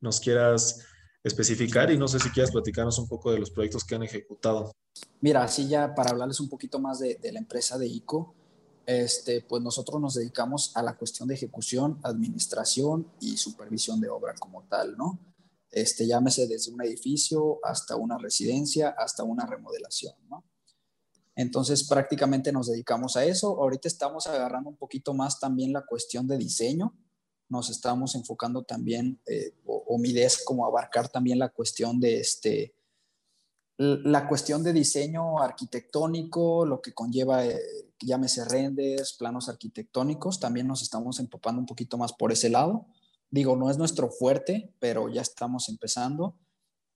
nos 0.00 0.20
quieras 0.20 0.86
especificar 1.24 1.90
y 1.90 1.98
no 1.98 2.08
sé 2.08 2.18
si 2.20 2.30
quieras 2.30 2.50
platicarnos 2.50 2.98
un 2.98 3.08
poco 3.08 3.32
de 3.32 3.38
los 3.38 3.50
proyectos 3.50 3.84
que 3.84 3.94
han 3.94 4.02
ejecutado. 4.02 4.72
Mira, 5.20 5.42
así 5.42 5.68
ya 5.68 5.94
para 5.94 6.10
hablarles 6.10 6.40
un 6.40 6.48
poquito 6.48 6.78
más 6.78 7.00
de, 7.00 7.16
de 7.16 7.32
la 7.32 7.38
empresa 7.38 7.78
de 7.78 7.86
ICO, 7.86 8.34
este, 8.86 9.42
pues 9.42 9.62
nosotros 9.62 10.00
nos 10.00 10.14
dedicamos 10.14 10.74
a 10.74 10.82
la 10.82 10.96
cuestión 10.96 11.28
de 11.28 11.34
ejecución, 11.34 12.00
administración 12.04 13.12
y 13.20 13.36
supervisión 13.36 14.00
de 14.00 14.08
obra 14.08 14.34
como 14.38 14.62
tal, 14.62 14.96
¿no? 14.96 15.18
Este, 15.70 16.06
llámese 16.06 16.46
desde 16.46 16.72
un 16.72 16.82
edificio 16.82 17.58
hasta 17.62 17.96
una 17.96 18.16
residencia, 18.16 18.94
hasta 18.96 19.24
una 19.24 19.44
remodelación, 19.44 20.14
¿no? 20.30 20.44
Entonces 21.36 21.86
prácticamente 21.86 22.50
nos 22.50 22.68
dedicamos 22.68 23.16
a 23.16 23.24
eso. 23.26 23.60
Ahorita 23.60 23.88
estamos 23.88 24.26
agarrando 24.26 24.70
un 24.70 24.76
poquito 24.76 25.12
más 25.12 25.38
también 25.38 25.72
la 25.72 25.84
cuestión 25.84 26.26
de 26.26 26.38
diseño. 26.38 26.94
Nos 27.48 27.70
estamos 27.70 28.14
enfocando 28.14 28.62
también, 28.62 29.20
eh, 29.26 29.54
o, 29.66 29.98
mi 29.98 30.10
idea 30.10 30.26
es 30.26 30.44
como 30.44 30.66
abarcar 30.66 31.08
también 31.08 31.38
la 31.38 31.48
cuestión 31.48 31.98
de 31.98 32.20
este, 32.20 32.74
la 33.78 34.28
cuestión 34.28 34.62
de 34.62 34.72
diseño 34.72 35.40
arquitectónico, 35.40 36.66
lo 36.66 36.82
que 36.82 36.92
conlleva, 36.92 37.46
eh, 37.46 37.60
llámese 38.00 38.44
renders, 38.44 39.14
planos 39.14 39.48
arquitectónicos, 39.48 40.40
también 40.40 40.66
nos 40.66 40.82
estamos 40.82 41.20
empapando 41.20 41.60
un 41.60 41.66
poquito 41.66 41.96
más 41.96 42.12
por 42.12 42.32
ese 42.32 42.50
lado. 42.50 42.86
Digo, 43.30 43.56
no 43.56 43.70
es 43.70 43.78
nuestro 43.78 44.10
fuerte, 44.10 44.72
pero 44.80 45.08
ya 45.08 45.22
estamos 45.22 45.68
empezando. 45.68 46.34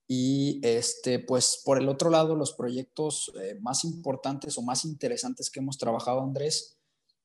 Y 0.09 0.61
este, 0.63 1.21
pues 1.21 1.63
por 1.65 1.79
el 1.79 1.89
otro 1.89 2.11
lado, 2.11 2.35
los 2.35 2.53
proyectos 2.53 3.33
eh, 3.41 3.57
más 3.61 3.85
importantes 3.85 4.59
o 4.59 4.63
más 4.63 4.85
interesantes 4.85 5.51
que 5.51 5.61
hemos 5.61 5.79
trabajado, 5.79 6.21
Andrés, 6.21 6.77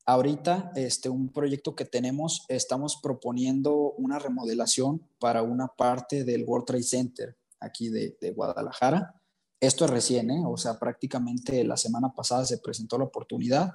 ahorita 0.07 0.71
este, 0.75 1.09
un 1.09 1.29
proyecto 1.29 1.75
que 1.75 1.85
tenemos, 1.85 2.45
estamos 2.47 2.99
proponiendo 3.03 3.93
una 3.97 4.17
remodelación 4.17 5.07
para 5.19 5.43
una 5.43 5.67
parte 5.67 6.23
del 6.23 6.43
World 6.45 6.65
Trade 6.65 6.83
Center 6.83 7.37
aquí 7.59 7.89
de, 7.89 8.33
Guadalajara 8.35 9.13
esto 9.59 9.85
es 9.85 9.91
recién, 9.91 10.29
¿eh? 10.29 10.43
o 10.45 10.55
sea, 10.55 10.77
prácticamente 10.77 11.63
la 11.63 11.77
semana 11.77 12.13
pasada 12.13 12.45
se 12.45 12.59
presentó 12.59 12.97
la 12.97 13.05
oportunidad 13.05 13.73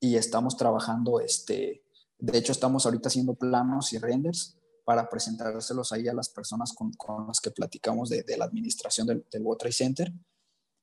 y 0.00 0.16
estamos 0.16 0.56
trabajando, 0.56 1.20
este, 1.20 1.84
de 2.18 2.38
hecho 2.38 2.50
estamos 2.50 2.84
ahorita 2.84 3.08
haciendo 3.08 3.34
planos 3.34 3.92
y 3.92 3.98
renders 3.98 4.56
para 4.84 5.08
presentárselos 5.08 5.92
ahí 5.92 6.08
a 6.08 6.14
las 6.14 6.30
personas 6.30 6.72
con, 6.72 6.92
con 6.94 7.28
las 7.28 7.40
que 7.40 7.52
platicamos 7.52 8.08
de, 8.08 8.24
la 8.36 8.44
administración 8.44 9.06
del, 9.06 9.24
del, 9.30 9.42
World 9.42 9.60
Trade 9.60 9.72
Center. 9.72 10.12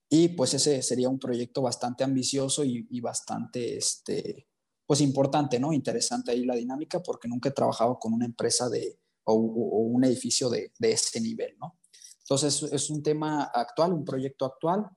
Y 0.10 0.30
pues 0.30 0.54
ese 0.54 0.82
sería 0.82 1.10
un 1.10 1.20
proyecto 1.20 1.62
bastante 1.62 2.06
ambicioso 2.06 2.64
y, 2.64 2.88
y, 2.90 3.02
bastante, 3.02 3.78
este, 3.78 4.48
pues 4.88 5.02
importante, 5.02 5.60
¿no? 5.60 5.74
Interesante 5.74 6.32
ahí 6.32 6.46
la 6.46 6.56
dinámica 6.56 7.04
porque 7.04 7.28
nunca 7.28 7.50
he 7.50 7.52
trabajado 7.52 8.00
con 8.00 8.14
una 8.14 8.26
empresa 8.26 8.70
de, 8.70 8.98
o, 9.26 9.34
un 9.34 10.04
edificio 10.06 10.50
de, 10.50 10.72
de 10.80 10.92
ese 10.94 11.20
nivel, 11.20 11.58
¿no? 11.60 11.78
Entonces, 12.22 12.64
es 12.72 12.90
un 12.90 13.04
tema 13.04 13.44
actual, 13.54 13.94
un 13.94 14.04
proyecto 14.04 14.46
actual. 14.46 14.90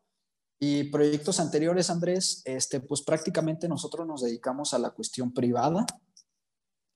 Y 0.59 0.85
proyectos 0.85 1.41
anteriores, 1.41 1.89
Andrés, 1.89 2.43
este, 2.45 2.81
pues 2.81 3.03
prácticamente 3.03 3.69
nosotros 3.69 4.07
nos 4.07 4.23
dedicamos 4.23 4.75
a 4.75 4.79
la 4.79 4.91
cuestión 4.91 5.33
privada. 5.33 5.87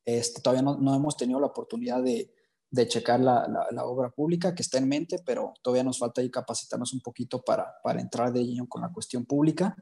Este, 0.04 0.40
todavía 0.40 0.62
no, 0.62 0.76
no 0.76 0.94
hemos 0.94 1.16
tenido 1.16 1.40
la 1.40 1.46
oportunidad 1.46 2.02
de, 2.02 2.33
de 2.70 2.88
checar 2.88 3.20
la, 3.20 3.46
la, 3.48 3.68
la, 3.70 3.85
obra 3.87 4.11
pública 4.11 4.54
que 4.54 4.62
está 4.62 4.78
en 4.78 4.88
mente, 4.88 5.20
pero 5.24 5.54
todavía 5.62 5.85
nos 5.85 5.98
falta 5.98 6.20
ahí 6.20 6.30
capacitarnos 6.30 6.92
un 6.92 7.00
poquito 7.00 7.42
para, 7.42 7.72
para 7.83 8.00
entrar 8.00 8.33
de 8.33 8.44
lleno 8.44 8.68
con 8.68 8.83
la 8.83 8.92
cuestión 8.92 9.24
pública. 9.24 9.76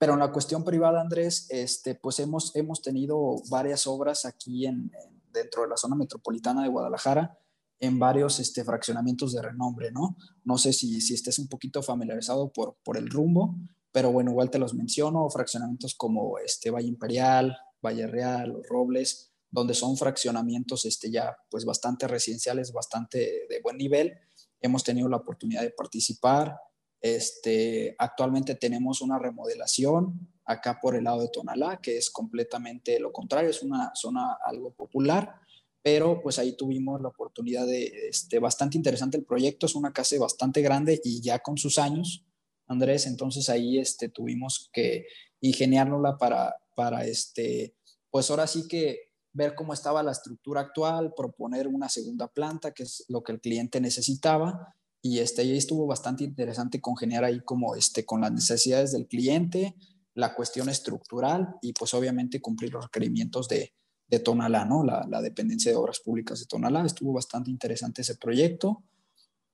Pero 0.00 0.14
en 0.14 0.20
la 0.20 0.32
cuestión 0.32 0.64
privada, 0.64 1.02
Andrés, 1.02 1.46
este, 1.50 1.94
pues 1.94 2.18
hemos, 2.20 2.56
hemos 2.56 2.80
tenido 2.80 3.36
varias 3.50 3.86
obras 3.86 4.24
aquí 4.24 4.64
en, 4.64 4.90
en, 5.04 5.22
dentro 5.30 5.60
de 5.60 5.68
la 5.68 5.76
zona 5.76 5.94
metropolitana 5.94 6.62
de 6.62 6.70
Guadalajara 6.70 7.38
en 7.78 7.98
varios 7.98 8.40
este, 8.40 8.64
fraccionamientos 8.64 9.34
de 9.34 9.42
renombre, 9.42 9.92
¿no? 9.92 10.16
No 10.42 10.56
sé 10.56 10.72
si, 10.72 11.02
si 11.02 11.12
estés 11.12 11.38
un 11.38 11.48
poquito 11.48 11.82
familiarizado 11.82 12.50
por, 12.50 12.76
por 12.82 12.96
el 12.96 13.10
rumbo, 13.10 13.56
pero 13.92 14.10
bueno, 14.10 14.30
igual 14.30 14.50
te 14.50 14.58
los 14.58 14.72
menciono, 14.72 15.28
fraccionamientos 15.28 15.94
como 15.94 16.38
este 16.38 16.70
Valle 16.70 16.88
Imperial, 16.88 17.58
Valle 17.84 18.06
Real, 18.06 18.52
Los 18.52 18.66
Robles, 18.68 19.32
donde 19.50 19.74
son 19.74 19.98
fraccionamientos 19.98 20.86
este, 20.86 21.10
ya 21.10 21.36
pues 21.50 21.66
bastante 21.66 22.08
residenciales, 22.08 22.72
bastante 22.72 23.18
de 23.50 23.60
buen 23.62 23.76
nivel. 23.76 24.14
Hemos 24.62 24.82
tenido 24.82 25.10
la 25.10 25.18
oportunidad 25.18 25.60
de 25.60 25.70
participar. 25.70 26.56
Este, 27.00 27.94
actualmente 27.98 28.54
tenemos 28.54 29.00
una 29.00 29.18
remodelación 29.18 30.28
acá 30.44 30.78
por 30.80 30.96
el 30.96 31.04
lado 31.04 31.22
de 31.22 31.28
Tonalá, 31.28 31.78
que 31.80 31.96
es 31.96 32.10
completamente 32.10 33.00
lo 33.00 33.12
contrario, 33.12 33.50
es 33.50 33.62
una 33.62 33.92
zona 33.94 34.36
algo 34.44 34.72
popular 34.72 35.40
pero 35.82 36.20
pues 36.22 36.38
ahí 36.38 36.52
tuvimos 36.56 37.00
la 37.00 37.08
oportunidad 37.08 37.66
de, 37.66 38.08
este, 38.08 38.38
bastante 38.38 38.76
interesante 38.76 39.16
el 39.16 39.24
proyecto, 39.24 39.66
es 39.66 39.74
una 39.74 39.92
casa 39.92 40.16
bastante 40.18 40.60
grande 40.60 41.00
y 41.02 41.20
ya 41.22 41.38
con 41.38 41.56
sus 41.56 41.78
años, 41.78 42.24
Andrés, 42.66 43.06
entonces 43.06 43.48
ahí 43.48 43.78
este, 43.78 44.08
tuvimos 44.08 44.68
que 44.72 45.06
ingeniárnosla 45.40 46.18
para, 46.18 46.54
para, 46.74 47.04
este, 47.06 47.74
pues 48.10 48.30
ahora 48.30 48.46
sí 48.46 48.68
que 48.68 49.10
ver 49.32 49.54
cómo 49.54 49.72
estaba 49.72 50.02
la 50.02 50.12
estructura 50.12 50.60
actual, 50.60 51.14
proponer 51.16 51.66
una 51.66 51.88
segunda 51.88 52.28
planta, 52.28 52.72
que 52.72 52.82
es 52.82 53.04
lo 53.08 53.22
que 53.22 53.32
el 53.32 53.40
cliente 53.40 53.80
necesitaba, 53.80 54.76
y 55.02 55.18
este, 55.18 55.42
ahí 55.42 55.56
estuvo 55.56 55.86
bastante 55.86 56.24
interesante 56.24 56.80
congeniar 56.80 57.24
ahí 57.24 57.40
como 57.40 57.74
este, 57.74 58.04
con 58.04 58.20
las 58.20 58.32
necesidades 58.32 58.92
del 58.92 59.06
cliente, 59.06 59.74
la 60.14 60.34
cuestión 60.34 60.68
estructural 60.68 61.56
y 61.62 61.72
pues 61.72 61.94
obviamente 61.94 62.40
cumplir 62.40 62.72
los 62.72 62.84
requerimientos 62.84 63.48
de, 63.48 63.72
de 64.08 64.18
Tonalá, 64.18 64.64
¿no? 64.64 64.84
La, 64.84 65.06
la, 65.08 65.22
dependencia 65.22 65.70
de 65.70 65.78
obras 65.78 66.00
públicas 66.00 66.40
de 66.40 66.46
Tonalá. 66.46 66.84
Estuvo 66.84 67.12
bastante 67.12 67.50
interesante 67.50 68.02
ese 68.02 68.16
proyecto 68.16 68.82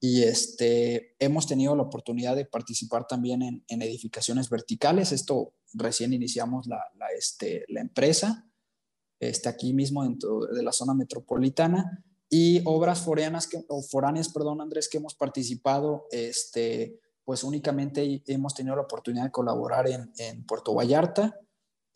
y 0.00 0.22
este, 0.22 1.14
hemos 1.18 1.46
tenido 1.46 1.76
la 1.76 1.82
oportunidad 1.82 2.34
de 2.34 2.46
participar 2.46 3.06
también 3.06 3.42
en, 3.42 3.64
en 3.68 3.82
edificaciones 3.82 4.50
verticales. 4.50 5.12
Esto 5.12 5.54
recién 5.74 6.12
iniciamos 6.12 6.66
la, 6.66 6.82
la, 6.96 7.06
este, 7.16 7.64
la 7.68 7.80
empresa, 7.80 8.48
este, 9.20 9.48
aquí 9.48 9.72
mismo 9.72 10.02
dentro 10.02 10.46
de 10.46 10.62
la 10.62 10.72
zona 10.72 10.94
metropolitana 10.94 12.02
y 12.28 12.62
obras 12.64 13.00
foráneas, 13.00 13.46
que, 13.46 13.64
o 13.68 13.82
foráneas, 13.82 14.28
perdón, 14.28 14.60
Andrés, 14.60 14.88
que 14.88 14.98
hemos 14.98 15.14
participado, 15.14 16.06
este, 16.10 17.00
pues 17.24 17.44
únicamente 17.44 18.22
hemos 18.26 18.54
tenido 18.54 18.76
la 18.76 18.82
oportunidad 18.82 19.24
de 19.24 19.30
colaborar 19.30 19.88
en, 19.88 20.12
en 20.18 20.44
Puerto 20.44 20.74
Vallarta, 20.74 21.38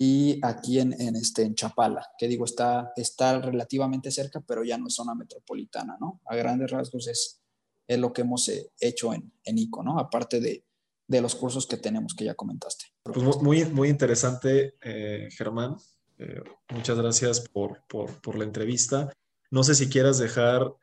y 0.02 0.40
aquí 0.42 0.78
en, 0.78 0.98
en, 0.98 1.14
este, 1.14 1.42
en 1.42 1.54
Chapala, 1.54 2.06
que 2.16 2.26
digo, 2.26 2.46
está, 2.46 2.90
está 2.96 3.38
relativamente 3.38 4.10
cerca, 4.10 4.40
pero 4.40 4.64
ya 4.64 4.78
no 4.78 4.86
es 4.86 4.94
zona 4.94 5.14
metropolitana, 5.14 5.98
¿no? 6.00 6.22
A 6.24 6.36
grandes 6.36 6.70
rasgos 6.70 7.06
es, 7.06 7.42
es 7.86 7.98
lo 7.98 8.10
que 8.10 8.22
hemos 8.22 8.48
eh, 8.48 8.72
hecho 8.80 9.12
en, 9.12 9.30
en 9.44 9.58
ICO, 9.58 9.82
¿no? 9.82 9.98
Aparte 9.98 10.40
de, 10.40 10.64
de, 11.06 11.20
los 11.20 11.34
cursos 11.34 11.66
que 11.66 11.76
tenemos 11.76 12.14
que 12.14 12.24
ya 12.24 12.34
comentaste. 12.34 12.86
Pues 13.02 13.42
muy, 13.42 13.66
muy 13.66 13.90
interesante, 13.90 14.76
eh, 14.80 15.28
Germán. 15.32 15.76
Eh, 16.16 16.40
muchas 16.70 16.96
gracias 16.96 17.46
por, 17.50 17.82
por, 17.86 18.22
por, 18.22 18.38
la 18.38 18.44
entrevista. 18.44 19.12
No 19.50 19.62
sé 19.62 19.74
si 19.74 19.88
quieras 19.88 20.18
dejar 20.18 20.74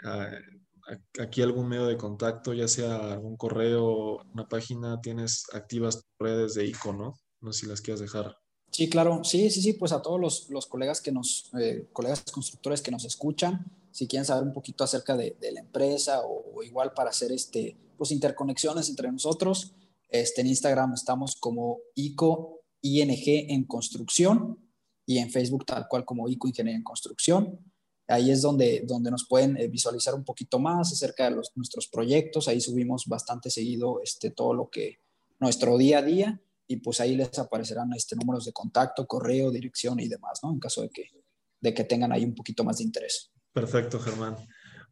aquí 1.20 1.42
algún 1.42 1.68
medio 1.68 1.86
de 1.86 1.98
contacto, 1.98 2.54
ya 2.54 2.68
sea 2.68 3.14
algún 3.14 3.38
correo, 3.38 4.22
una 4.34 4.48
página, 4.48 5.02
tienes 5.02 5.46
activas 5.54 6.04
redes 6.20 6.54
de 6.54 6.66
ICO, 6.66 6.94
¿no? 6.94 7.14
No 7.42 7.54
sé 7.54 7.62
si 7.62 7.68
las 7.68 7.82
quieras 7.82 8.02
dejar. 8.02 8.38
Sí, 8.72 8.90
claro, 8.90 9.24
sí, 9.24 9.50
sí, 9.50 9.62
sí, 9.62 9.74
pues 9.74 9.92
a 9.92 10.02
todos 10.02 10.48
los, 10.50 10.66
colegas 10.68 11.02
que 11.02 11.12
nos, 11.12 11.50
eh, 11.60 11.88
colegas 11.94 12.24
constructores 12.32 12.82
que 12.82 12.92
nos 12.92 13.06
escuchan, 13.06 13.66
si 13.92 14.08
quieren 14.08 14.26
saber 14.26 14.44
un 14.44 14.54
poquito 14.54 14.84
acerca 14.84 15.16
de, 15.16 15.38
de 15.40 15.52
la 15.52 15.62
empresa 15.62 16.22
o, 16.22 16.54
o, 16.54 16.64
igual 16.64 16.94
para 16.94 17.10
hacer 17.10 17.32
este, 17.32 17.76
pues 17.98 18.12
interconexiones 18.12 18.90
entre 18.90 19.12
nosotros, 19.12 19.74
este, 20.10 20.42
en 20.42 20.48
Instagram 20.48 20.94
estamos 20.94 21.36
como 21.36 21.80
ICO 21.96 22.62
ING 22.82 23.52
en 23.52 23.64
construcción 23.66 24.60
y 25.06 25.18
en 25.20 25.32
Facebook 25.32 25.66
tal 25.66 25.88
cual 25.88 26.06
como 26.06 26.28
ICO 26.30 26.48
Ingeniería 26.48 26.78
en 26.78 26.84
Construcción. 26.84 27.60
Ahí 28.08 28.32
es 28.32 28.42
donde, 28.42 28.84
donde 28.86 29.12
nos 29.12 29.28
pueden 29.28 29.58
eh, 29.58 29.68
visualizar 29.68 30.16
un 30.16 30.24
poquito 30.24 30.60
más 30.60 30.92
acerca 30.94 31.26
de 31.30 31.36
los, 31.36 31.52
nuestros 31.56 31.88
proyectos. 31.88 32.48
Ahí 32.48 32.62
subimos 32.62 33.06
bastante 33.06 33.50
seguido 33.50 34.02
este, 34.02 34.32
todo 34.32 34.54
lo 34.54 34.70
que 34.70 35.00
nuestro 35.40 35.78
día 35.78 36.00
a 36.00 36.02
día 36.02 36.42
y 36.68 36.78
pues 36.78 37.00
ahí 37.02 37.16
les 37.16 37.38
aparecerán 37.38 37.94
este, 37.94 38.16
números 38.16 38.46
de 38.46 38.54
contacto, 38.54 39.06
correo, 39.06 39.52
dirección 39.52 40.00
y 40.00 40.08
demás, 40.08 40.40
¿no? 40.44 40.52
En 40.52 40.60
caso 40.60 40.82
de 40.82 40.90
que, 40.90 41.12
de 41.60 41.74
que 41.74 41.84
tengan 41.84 42.12
ahí 42.12 42.24
un 42.24 42.36
poquito 42.36 42.64
más 42.64 42.78
de 42.78 42.86
interés. 42.86 43.32
Perfecto, 43.54 44.00
Germán. 44.00 44.36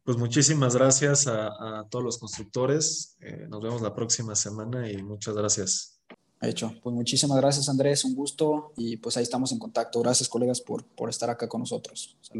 Pues 0.04 0.16
muchísimas 0.18 0.76
gracias 0.76 1.26
a, 1.26 1.80
a 1.80 1.88
todos 1.88 2.04
los 2.04 2.18
constructores. 2.18 3.16
Eh, 3.20 3.46
nos 3.48 3.60
vemos 3.60 3.82
la 3.82 3.94
próxima 3.94 4.34
semana 4.34 4.90
y 4.90 5.02
muchas 5.02 5.34
gracias. 5.34 5.96
Hecho. 6.40 6.74
Pues 6.82 6.94
muchísimas 6.94 7.38
gracias, 7.38 7.68
Andrés. 7.68 8.04
Un 8.04 8.14
gusto 8.14 8.72
y 8.76 8.98
pues 8.98 9.16
ahí 9.16 9.22
estamos 9.22 9.52
en 9.52 9.58
contacto. 9.58 10.00
Gracias, 10.00 10.28
colegas, 10.28 10.60
por, 10.60 10.84
por 10.84 11.08
estar 11.08 11.30
acá 11.30 11.48
con 11.48 11.60
nosotros. 11.60 12.16
Salud. 12.20 12.34